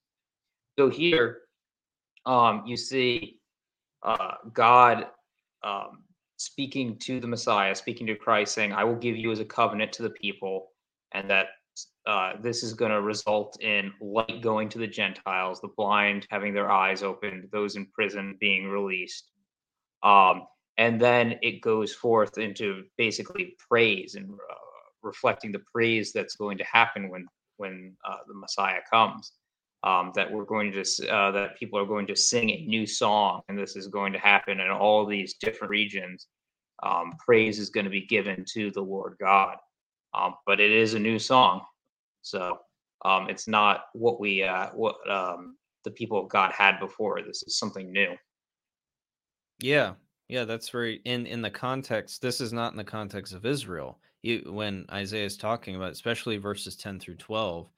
[0.79, 1.43] So here,
[2.25, 3.39] um, you see
[4.03, 5.09] uh, God
[5.63, 6.05] um,
[6.39, 9.93] speaking to the Messiah, speaking to Christ, saying, I will give you as a covenant
[9.93, 10.69] to the people,
[11.13, 11.49] and that
[12.07, 16.55] uh, this is going to result in light going to the Gentiles, the blind having
[16.55, 19.29] their eyes opened, those in prison being released.
[20.03, 20.47] Um,
[20.79, 24.64] and then it goes forth into basically praise and uh,
[25.05, 29.33] reflecting the praise that's going to happen when when uh, the Messiah comes
[29.85, 33.43] um, that we're going to uh, that people are going to sing a new song,
[33.49, 36.27] and this is going to happen in all these different regions.
[36.83, 39.57] Um, praise is going to be given to the Lord God,
[40.15, 41.61] um, but it is a new song,
[42.23, 42.59] so
[43.05, 47.21] um, it's not what we uh, what um, the people of God had before.
[47.23, 48.17] This is something new.
[49.61, 49.93] Yeah,
[50.29, 52.23] yeah, that's very in in the context.
[52.23, 53.99] This is not in the context of Israel.
[54.25, 57.69] You, when Isaiah is talking about, especially verses ten through twelve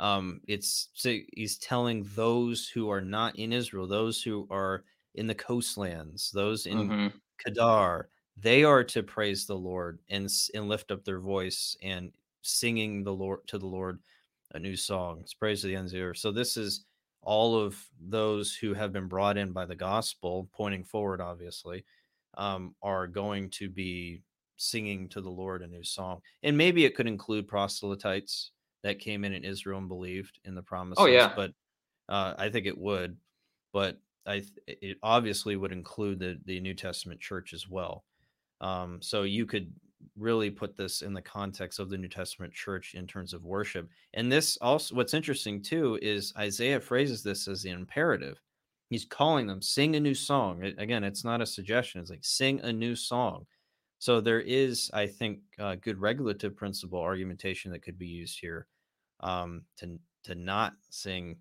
[0.00, 4.84] um, it's so he's telling those who are not in Israel, those who are
[5.14, 7.16] in the coastlands, those in mm-hmm.
[7.44, 13.02] Kedar, they are to praise the Lord and and lift up their voice and singing
[13.02, 13.98] the Lord to the Lord
[14.54, 15.18] a new song.
[15.20, 16.18] It's praise to the ends of the earth.
[16.18, 16.84] So this is
[17.22, 21.84] all of those who have been brought in by the gospel, pointing forward, obviously,
[22.34, 24.22] um, are going to be
[24.58, 26.20] singing to the Lord a new song.
[26.42, 28.50] And maybe it could include proselytes
[28.82, 30.98] that came in in Israel and believed in the promise.
[31.00, 31.52] Oh yeah, but
[32.08, 33.16] uh, I think it would.
[33.72, 38.04] But I it obviously would include the the New Testament church as well.
[38.60, 39.72] Um, so you could
[40.16, 43.88] really put this in the context of the New Testament church in terms of worship.
[44.14, 48.40] And this also, what's interesting too, is Isaiah phrases this as the imperative.
[48.90, 50.62] He's calling them sing a new song.
[50.78, 52.00] Again, it's not a suggestion.
[52.00, 53.46] It's like sing a new song.
[53.98, 58.66] So there is, I think, a good regulative principle argumentation that could be used here
[59.20, 61.36] um, to to not sing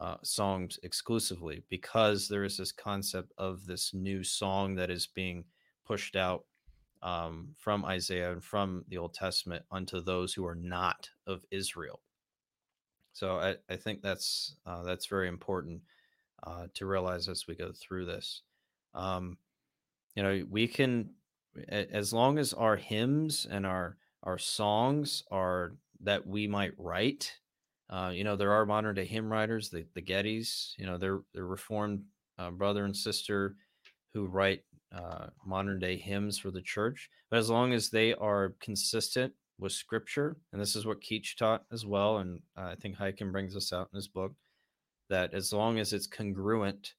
[0.00, 5.44] uh, songs exclusively because there is this concept of this new song that is being
[5.84, 6.44] pushed out
[7.02, 12.00] um, from Isaiah and from the Old Testament unto those who are not of Israel.
[13.12, 15.82] So I, I think that's uh, that's very important
[16.42, 18.42] uh, to realize as we go through this.
[18.94, 19.36] Um,
[20.16, 21.10] you know, we can
[21.68, 27.38] as long as our hymns and our our songs are that we might write
[27.90, 31.20] uh, you know there are modern day hymn writers the, the gettys you know they're
[31.34, 32.02] they're reformed
[32.38, 33.56] uh, brother and sister
[34.14, 34.62] who write
[34.94, 37.08] uh, modern day hymns for the church.
[37.30, 41.64] But as long as they are consistent with scripture and this is what keach taught
[41.70, 44.32] as well and i think Haykin brings this out in his book
[45.08, 46.94] that as long as it's congruent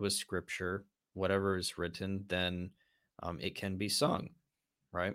[0.00, 0.84] with scripture
[1.14, 2.70] whatever is written then
[3.22, 4.30] um, it can be sung,
[4.92, 5.14] right?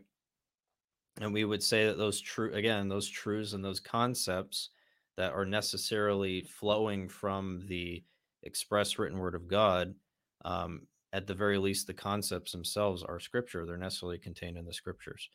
[1.20, 4.70] and we would say that those true again those truths and those concepts
[5.16, 8.04] that are necessarily flowing from the
[8.44, 9.96] express written word of god
[10.46, 10.82] um,
[11.14, 13.66] at the very least the concepts themselves are scripture.
[13.66, 15.30] They're necessarily contained in the scriptures.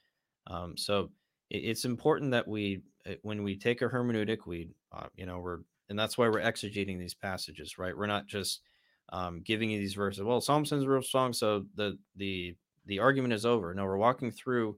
[0.46, 1.10] Um, so
[1.50, 5.38] it, it's important that we eh, when we take a hermeneutic we uh, you know
[5.38, 5.58] we're
[5.88, 7.96] and that's why we're exegeting these passages right?
[7.96, 8.60] We're not just
[9.12, 12.54] um, giving you these verses well psalm sends real strong so the the
[12.86, 14.76] the argument is over no we're walking through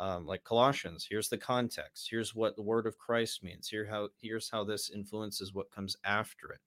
[0.00, 1.06] um, like Colossians.
[1.08, 2.08] Here's the context.
[2.10, 3.68] Here's what the word of Christ means.
[3.68, 6.60] Here how here's how this influences what comes after it,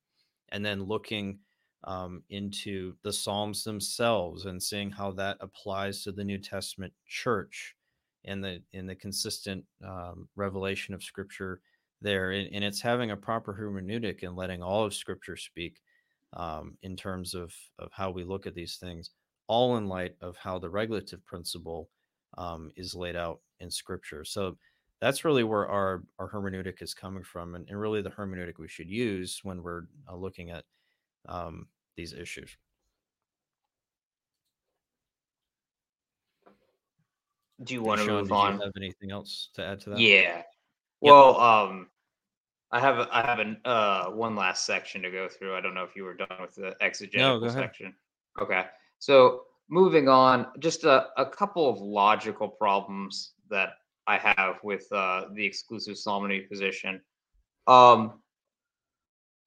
[0.49, 1.39] and then looking
[1.85, 7.75] um, into the Psalms themselves and seeing how that applies to the New Testament church
[8.25, 11.61] and the in the consistent um, revelation of Scripture
[12.01, 12.31] there.
[12.31, 15.81] And, and, it's having a proper hermeneutic and letting all of Scripture speak
[16.33, 19.11] um, in terms of of how we look at these things,
[19.47, 21.89] all in light of how the regulative principle
[22.37, 24.23] um, is laid out in scripture.
[24.23, 24.57] So
[25.01, 28.67] that's really where our, our hermeneutic is coming from, and, and really the hermeneutic we
[28.67, 30.63] should use when we're uh, looking at
[31.27, 32.57] um, these issues.
[37.63, 38.59] Do you want to Sean, move on?
[38.59, 39.99] have anything else to add to that?
[39.99, 40.41] Yeah.
[40.99, 41.41] Well, yep.
[41.41, 41.87] um,
[42.71, 45.55] I have I have an uh one last section to go through.
[45.55, 47.95] I don't know if you were done with the exegetical no, section.
[48.41, 48.65] Okay.
[49.05, 53.73] So moving on, just a, a couple of logical problems that
[54.07, 56.99] I have with uh, the exclusive psalmody position.
[57.67, 58.19] Um,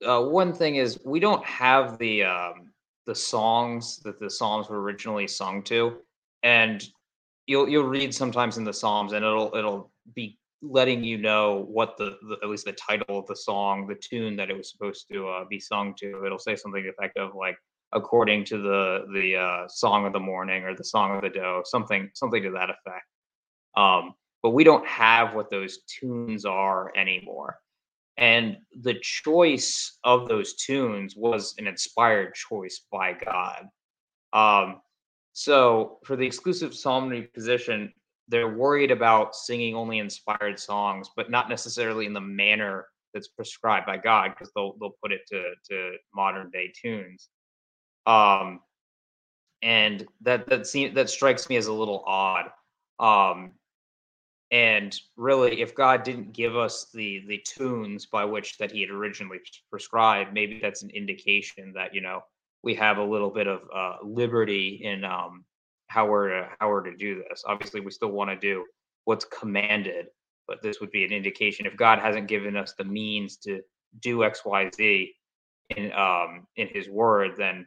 [0.07, 2.71] uh, one thing is we don't have the um,
[3.07, 5.97] the songs that the psalms were originally sung to,
[6.45, 6.89] and
[7.49, 11.97] you'll you'll read sometimes in the psalms, and it'll it'll be letting you know what
[11.97, 15.09] the, the at least the title of the song, the tune that it was supposed
[15.11, 16.25] to uh, be sung to.
[16.25, 17.59] It'll say something effective like
[17.93, 21.62] according to the the uh, song of the morning or the song of the doe,
[21.64, 23.07] something something to that effect.
[23.76, 27.59] Um, but we don't have what those tunes are anymore.
[28.16, 33.68] And the choice of those tunes was an inspired choice by God.
[34.32, 34.80] Um,
[35.32, 37.93] so for the exclusive psalmody position,
[38.26, 43.86] they're worried about singing only inspired songs, but not necessarily in the manner that's prescribed
[43.86, 47.30] by God, because they'll they'll put it to to modern day tunes.
[48.07, 48.61] Um,
[49.62, 52.46] and that that seems that strikes me as a little odd.
[53.01, 53.53] Um,
[54.51, 58.90] and really, if God didn't give us the the tunes by which that He had
[58.90, 59.40] originally
[59.70, 62.22] prescribed, maybe that's an indication that you know
[62.62, 65.44] we have a little bit of uh, liberty in um,
[65.88, 67.44] how we're to how we're to do this.
[67.46, 68.64] Obviously, we still want to do
[69.05, 70.07] what's commanded,
[70.46, 73.61] but this would be an indication if God hasn't given us the means to
[74.01, 75.14] do X, Y, Z
[75.76, 77.66] in um, in His Word, then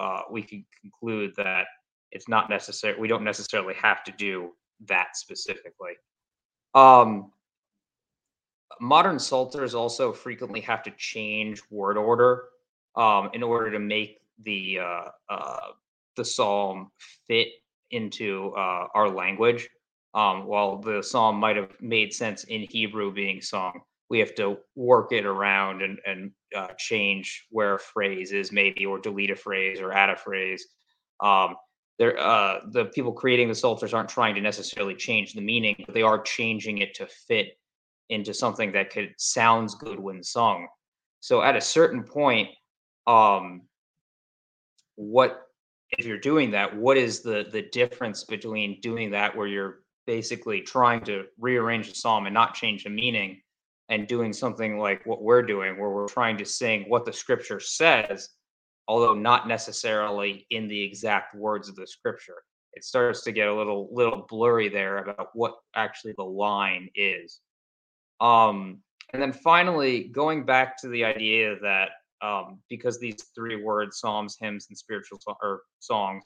[0.00, 1.66] uh, we can conclude that
[2.10, 2.98] it's not necessary.
[2.98, 4.52] We don't necessarily have to do
[4.86, 5.92] that specifically.
[6.74, 7.32] Um,
[8.80, 12.44] modern psalters also frequently have to change word order
[12.96, 15.68] um, in order to make the uh, uh,
[16.16, 16.90] the psalm
[17.28, 17.48] fit
[17.90, 19.68] into uh, our language.
[20.12, 23.80] Um, while the psalm might have made sense in Hebrew being sung,
[24.10, 28.84] we have to work it around and, and uh, change where a phrase is maybe
[28.84, 30.66] or delete a phrase or add a phrase.
[31.20, 31.54] Um,
[32.00, 36.02] uh, the people creating the psalters aren't trying to necessarily change the meaning but they
[36.02, 37.58] are changing it to fit
[38.08, 40.66] into something that could sounds good when sung.
[41.20, 42.48] So at a certain point
[43.06, 43.62] um,
[44.96, 45.42] what
[45.98, 50.62] if you're doing that what is the the difference between doing that where you're basically
[50.62, 53.40] trying to rearrange the psalm and not change the meaning
[53.90, 57.60] and doing something like what we're doing, where we're trying to sing what the scripture
[57.60, 58.28] says,
[58.88, 62.42] although not necessarily in the exact words of the scripture.
[62.72, 67.40] It starts to get a little little blurry there about what actually the line is.
[68.20, 68.80] Um,
[69.12, 71.90] and then finally, going back to the idea that
[72.22, 76.22] um, because these three words, psalms, hymns, and spiritual or songs,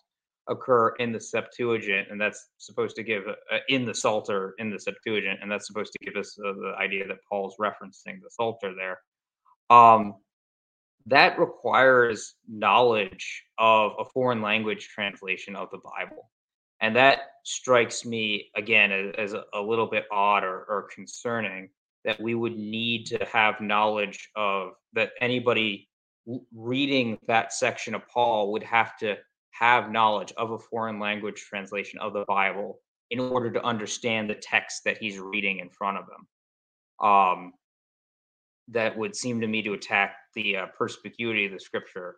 [0.48, 4.78] occur in the Septuagint, and that's supposed to give uh, in the Psalter in the
[4.78, 8.74] Septuagint, and that's supposed to give us uh, the idea that Paul's referencing the Psalter
[8.74, 8.98] there.
[9.70, 10.16] Um,
[11.06, 16.30] that requires knowledge of a foreign language translation of the Bible,
[16.80, 21.68] and that strikes me again as, as a, a, little bit odd or, or concerning
[22.04, 25.88] that we would need to have knowledge of that anybody
[26.54, 29.16] reading that section of Paul would have to
[29.58, 32.80] have knowledge of a foreign language translation of the Bible
[33.10, 37.06] in order to understand the text that he's reading in front of him.
[37.06, 37.52] Um,
[38.68, 42.16] that would seem to me to attack the uh, perspicuity of the scripture.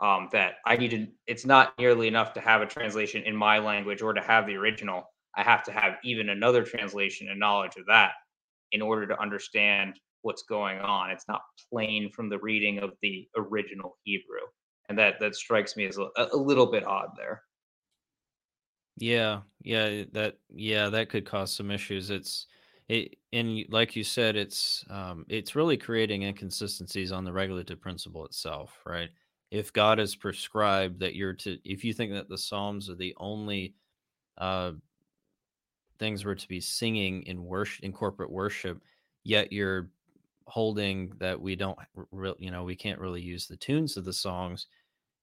[0.00, 3.58] Um, that I need to, it's not nearly enough to have a translation in my
[3.58, 5.10] language or to have the original.
[5.36, 8.12] I have to have even another translation and knowledge of that
[8.70, 11.10] in order to understand what's going on.
[11.10, 14.46] It's not plain from the reading of the original Hebrew,
[14.88, 17.42] and that that strikes me as a, a little bit odd there.
[18.96, 22.10] Yeah, yeah, that yeah, that could cause some issues.
[22.10, 22.46] It's
[22.88, 28.24] it and like you said, it's um it's really creating inconsistencies on the regulative principle
[28.26, 29.10] itself, right?
[29.50, 33.14] If God has prescribed that you're to if you think that the Psalms are the
[33.18, 33.74] only
[34.38, 34.72] uh
[35.98, 38.82] things we're to be singing in worship in corporate worship,
[39.24, 39.90] yet you're
[40.46, 41.78] holding that we don't
[42.10, 44.66] re- you know, we can't really use the tunes of the songs.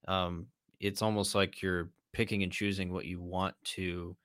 [0.06, 0.48] Um
[0.80, 4.16] it's almost like you're picking and choosing what you want to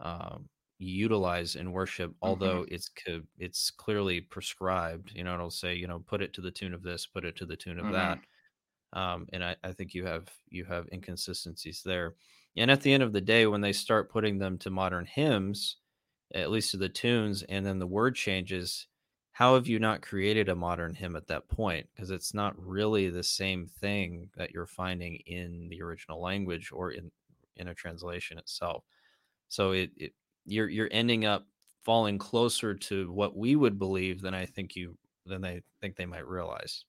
[0.00, 5.12] um, utilize in worship, hmm although it's co- it's clearly prescribed.
[5.14, 7.36] You know, it'll say, you know, put it to the tune of this, put it
[7.36, 8.18] to the tune of that.
[8.18, 8.24] hmm
[8.92, 12.16] Um, and I, I think you have you have inconsistencies there.
[12.56, 15.76] And at the end of the day, when they start putting them to modern hymns,
[16.34, 18.88] at least to the tunes, and then the word changes,
[19.40, 21.88] how have you not created a modern hymn at that point?
[21.94, 26.90] Because it's not really the same thing that you're finding in the original language or
[26.90, 27.10] in
[27.56, 28.84] in a translation itself.
[29.48, 30.12] So it, it
[30.44, 31.46] you're you're ending up
[31.82, 36.04] falling closer to what we would believe than I think you than they think they
[36.04, 36.84] might realize.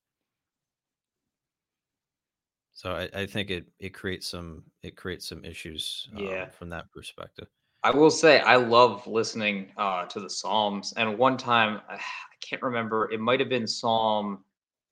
[2.73, 6.49] So I, I think it it creates some it creates some issues um, Yeah.
[6.49, 7.47] from that perspective.
[7.83, 10.93] I will say I love listening uh, to the Psalms.
[10.97, 11.99] And one time, I
[12.47, 14.43] can't remember, it might have been Psalm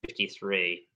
[0.08, 0.88] 53.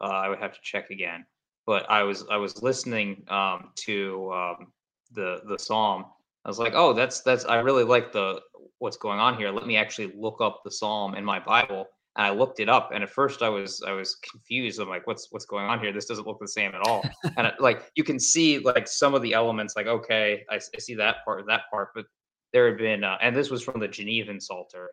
[0.00, 1.24] Uh, I would have to check again.
[1.66, 4.72] But I was I was listening um, to um,
[5.12, 6.04] the the psalm.
[6.44, 8.40] I was like, oh, that's that's I really like the
[8.78, 9.50] what's going on here.
[9.50, 11.86] Let me actually look up the psalm in my Bible.
[12.16, 14.80] And I looked it up, and at first I was I was confused.
[14.80, 15.92] I'm like, what's what's going on here?
[15.92, 17.02] This doesn't look the same at all.
[17.36, 20.94] And it, like you can see like some of the elements, like okay, I see
[20.94, 22.06] that part, that part, but
[22.52, 24.90] there had been, uh, and this was from the Genevan Psalter.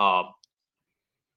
[0.00, 0.30] Um,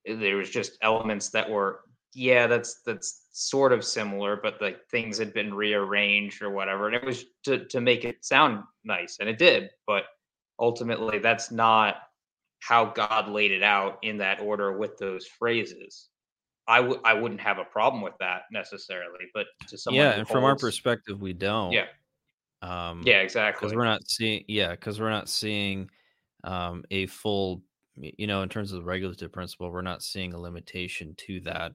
[0.05, 1.82] there was just elements that were
[2.16, 6.95] yeah that's that's sort of similar but like things had been rearranged or whatever and
[6.95, 10.03] it was to to make it sound nice and it did but
[10.59, 11.95] ultimately that's not
[12.59, 16.09] how god laid it out in that order with those phrases
[16.68, 20.28] i would i wouldn't have a problem with that necessarily but to someone Yeah, and
[20.28, 21.72] from our perspective, we don't.
[21.72, 21.88] yeah
[22.61, 23.66] Um, yeah exactly.
[23.66, 25.89] because we're not seeing yeah because we're not seeing
[26.43, 27.64] um, a full
[27.98, 31.74] you know in terms of the regulative principle we're not seeing a limitation to that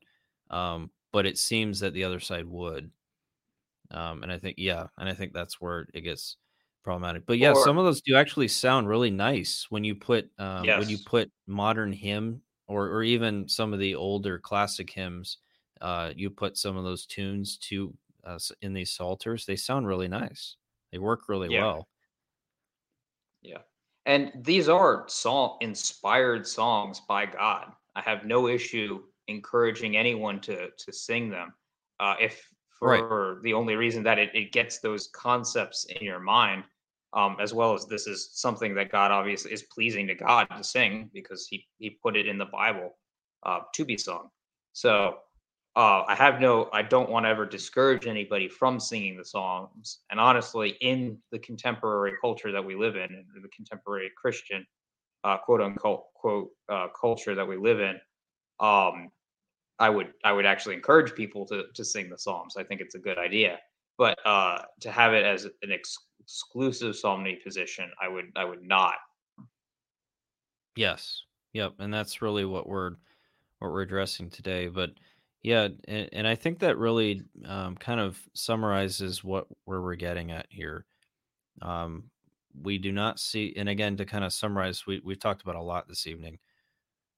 [0.50, 2.90] um, but it seems that the other side would
[3.90, 6.36] um, and i think yeah and i think that's where it gets
[6.82, 10.28] problematic but yeah or some of those do actually sound really nice when you put
[10.38, 15.38] um, when you put modern hymn or or even some of the older classic hymns
[15.80, 17.94] uh, you put some of those tunes to
[18.24, 20.56] uh, in these psalters they sound really nice.
[20.92, 21.64] They work really yeah.
[21.64, 21.88] well.
[23.42, 23.58] Yeah.
[24.08, 27.70] And these are song inspired songs by God.
[27.94, 31.52] I have no issue encouraging anyone to to sing them.
[32.00, 32.48] Uh, if
[32.80, 36.64] right for the only reason that it, it gets those concepts in your mind,
[37.12, 40.64] um, as well as this is something that God obviously is pleasing to God to
[40.64, 42.96] sing because he he put it in the Bible
[43.42, 44.30] uh, to be sung.
[44.72, 45.18] So
[45.78, 50.00] uh, I have no, I don't want to ever discourage anybody from singing the songs.
[50.10, 54.66] And honestly, in the contemporary culture that we live in, the contemporary Christian,
[55.22, 57.94] uh, quote unquote, quote, uh, culture that we live in,
[58.58, 59.12] um,
[59.78, 62.56] I would, I would actually encourage people to to sing the psalms.
[62.56, 63.60] I think it's a good idea.
[63.98, 68.64] But uh, to have it as an ex- exclusive psalmody position, I would, I would
[68.64, 68.94] not.
[70.74, 71.22] Yes.
[71.52, 71.74] Yep.
[71.78, 72.96] And that's really what we're
[73.60, 74.66] what we're addressing today.
[74.66, 74.90] But
[75.48, 80.30] yeah, and, and I think that really um, kind of summarizes what where we're getting
[80.30, 80.84] at here.
[81.62, 82.10] Um,
[82.62, 85.62] we do not see, and again, to kind of summarize, we we've talked about a
[85.62, 86.38] lot this evening.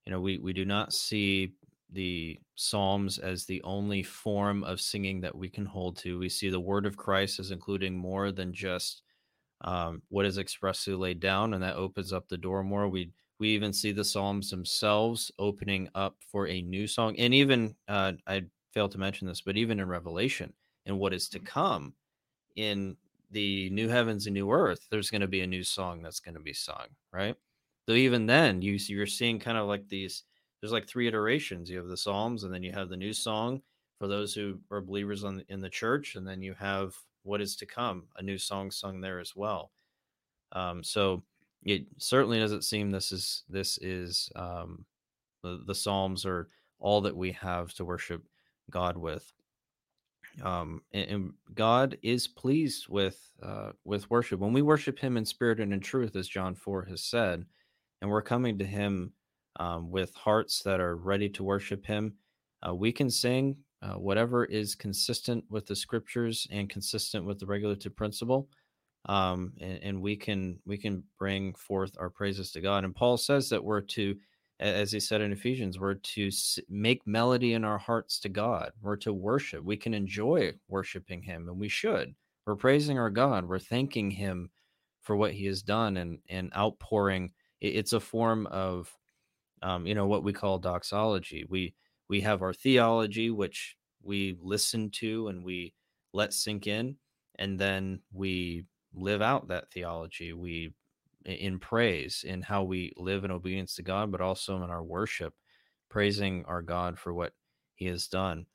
[0.06, 1.54] You know, we we do not see
[1.92, 6.20] the Psalms as the only form of singing that we can hold to.
[6.20, 9.02] We see the word of Christ as including more than just
[9.62, 12.86] um, what is expressly laid down, and that opens up the door more.
[12.88, 13.10] We
[13.40, 18.12] we even see the Psalms themselves opening up for a new song, and even uh,
[18.26, 20.52] I failed to mention this, but even in Revelation
[20.86, 21.94] and what is to come
[22.56, 22.96] in
[23.30, 26.34] the new heavens and new earth, there's going to be a new song that's going
[26.34, 27.36] to be sung, right?
[27.88, 30.24] So even then, you you're seeing kind of like these.
[30.60, 31.70] There's like three iterations.
[31.70, 33.62] You have the Psalms, and then you have the new song
[33.98, 37.56] for those who are believers on, in the church, and then you have what is
[37.56, 39.72] to come, a new song sung there as well.
[40.52, 41.22] Um, so
[41.64, 44.84] it certainly doesn't seem this is this is um,
[45.42, 46.48] the, the Psalms are
[46.78, 48.22] all that we have to worship
[48.70, 49.32] God with.
[50.42, 55.24] um, and, and, God is pleased with uh, with worship when we worship Him in
[55.24, 57.44] spirit and in truth, as John four has said,
[58.00, 59.12] and we're coming to Him
[59.58, 62.14] um, with hearts that are ready to worship Him.
[62.66, 67.46] Uh, we can sing uh, whatever is consistent with the Scriptures and consistent with the
[67.46, 68.48] regulative principle,
[69.06, 72.84] um, and, and we can we can bring forth our praises to God.
[72.84, 74.16] And Paul says that we're to
[74.60, 76.30] as he said in Ephesians, we're to
[76.68, 78.72] make melody in our hearts to God.
[78.82, 79.64] We're to worship.
[79.64, 82.14] We can enjoy worshiping Him, and we should.
[82.46, 83.48] We're praising our God.
[83.48, 84.50] We're thanking Him
[85.00, 87.32] for what He has done and and outpouring.
[87.62, 88.94] It's a form of,
[89.62, 91.46] um, you know, what we call doxology.
[91.48, 91.74] We
[92.08, 95.72] we have our theology, which we listen to and we
[96.12, 96.96] let sink in,
[97.38, 100.32] and then we live out that theology.
[100.32, 100.72] We
[101.24, 105.34] in praise in how we live in obedience to God, but also in our worship,
[105.88, 107.32] praising our God for what
[107.74, 108.46] He has done.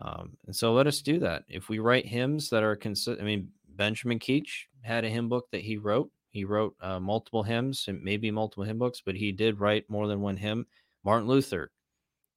[0.00, 1.44] Um, and so let us do that.
[1.48, 5.46] If we write hymns that are consistent, I mean, Benjamin Keach had a hymn book
[5.52, 6.10] that he wrote.
[6.30, 10.06] He wrote uh, multiple hymns and maybe multiple hymn books, but he did write more
[10.06, 10.66] than one hymn.
[11.04, 11.70] Martin Luther,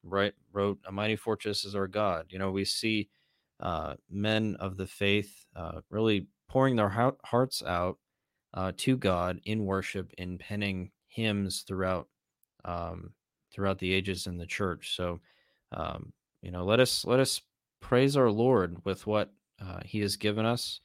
[0.04, 3.10] right, wrote "A Mighty Fortress Is Our God." You know, we see
[3.62, 7.98] uh, men of the faith uh, really pouring their hearts out
[8.54, 12.08] uh, to God in worship in penning hymns throughout
[12.66, 13.12] um,
[13.54, 14.96] throughout the ages in the church.
[14.96, 15.20] So,
[15.72, 17.42] um, you know, let us let us
[17.80, 19.32] praise our Lord with what
[19.62, 20.80] uh, He has given us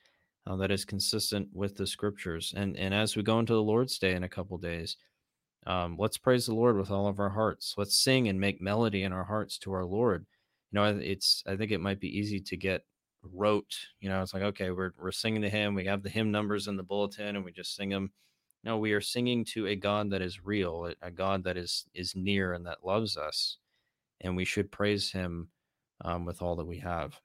[0.46, 2.54] uh, that is consistent with the Scriptures.
[2.56, 4.96] And and as we go into the Lord's Day in a couple days,
[5.66, 7.74] um, let's praise the Lord with all of our hearts.
[7.76, 10.26] Let's sing and make melody in our hearts to our Lord.
[10.76, 12.84] Know, it's I think it might be easy to get
[13.22, 13.74] rote.
[14.00, 15.74] You know, it's like okay, we're we're singing to Him.
[15.74, 18.12] We have the hymn numbers in the bulletin, and we just sing them.
[18.62, 22.14] No, we are singing to a God that is real, a God that is is
[22.14, 23.58] near and that loves us,
[24.20, 25.48] and we should praise Him
[26.04, 27.18] um, with all that we have.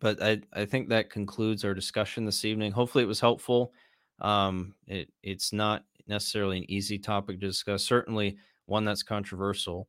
[0.00, 2.72] But I I think that concludes our discussion this evening.
[2.72, 3.72] Hopefully, it was helpful.
[4.20, 7.84] Um, it it's not necessarily an easy topic to discuss.
[7.84, 9.88] Certainly, one that's controversial.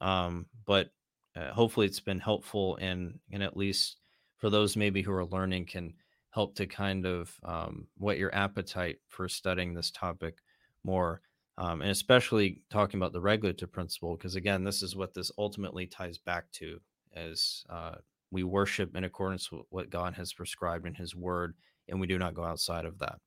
[0.00, 0.90] Um, but
[1.38, 3.96] uh, hopefully, it's been helpful and and at least
[4.38, 5.92] for those maybe who are learning can
[6.30, 10.38] help to kind of um, whet your appetite for studying this topic
[10.84, 11.20] more.
[11.56, 15.86] Um, and especially talking about the regulative principle, because again, this is what this ultimately
[15.86, 16.78] ties back to
[17.14, 17.96] as uh,
[18.30, 21.54] we worship in accordance with what God has prescribed in His Word,
[21.88, 23.18] and we do not go outside of that.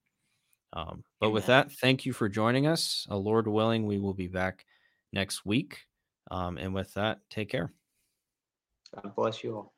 [0.73, 1.33] Um, but Amen.
[1.33, 3.05] with that, thank you for joining us.
[3.09, 4.65] Uh, Lord willing, we will be back
[5.11, 5.79] next week.
[6.29, 7.73] Um, and with that, take care.
[8.95, 9.73] God bless you all.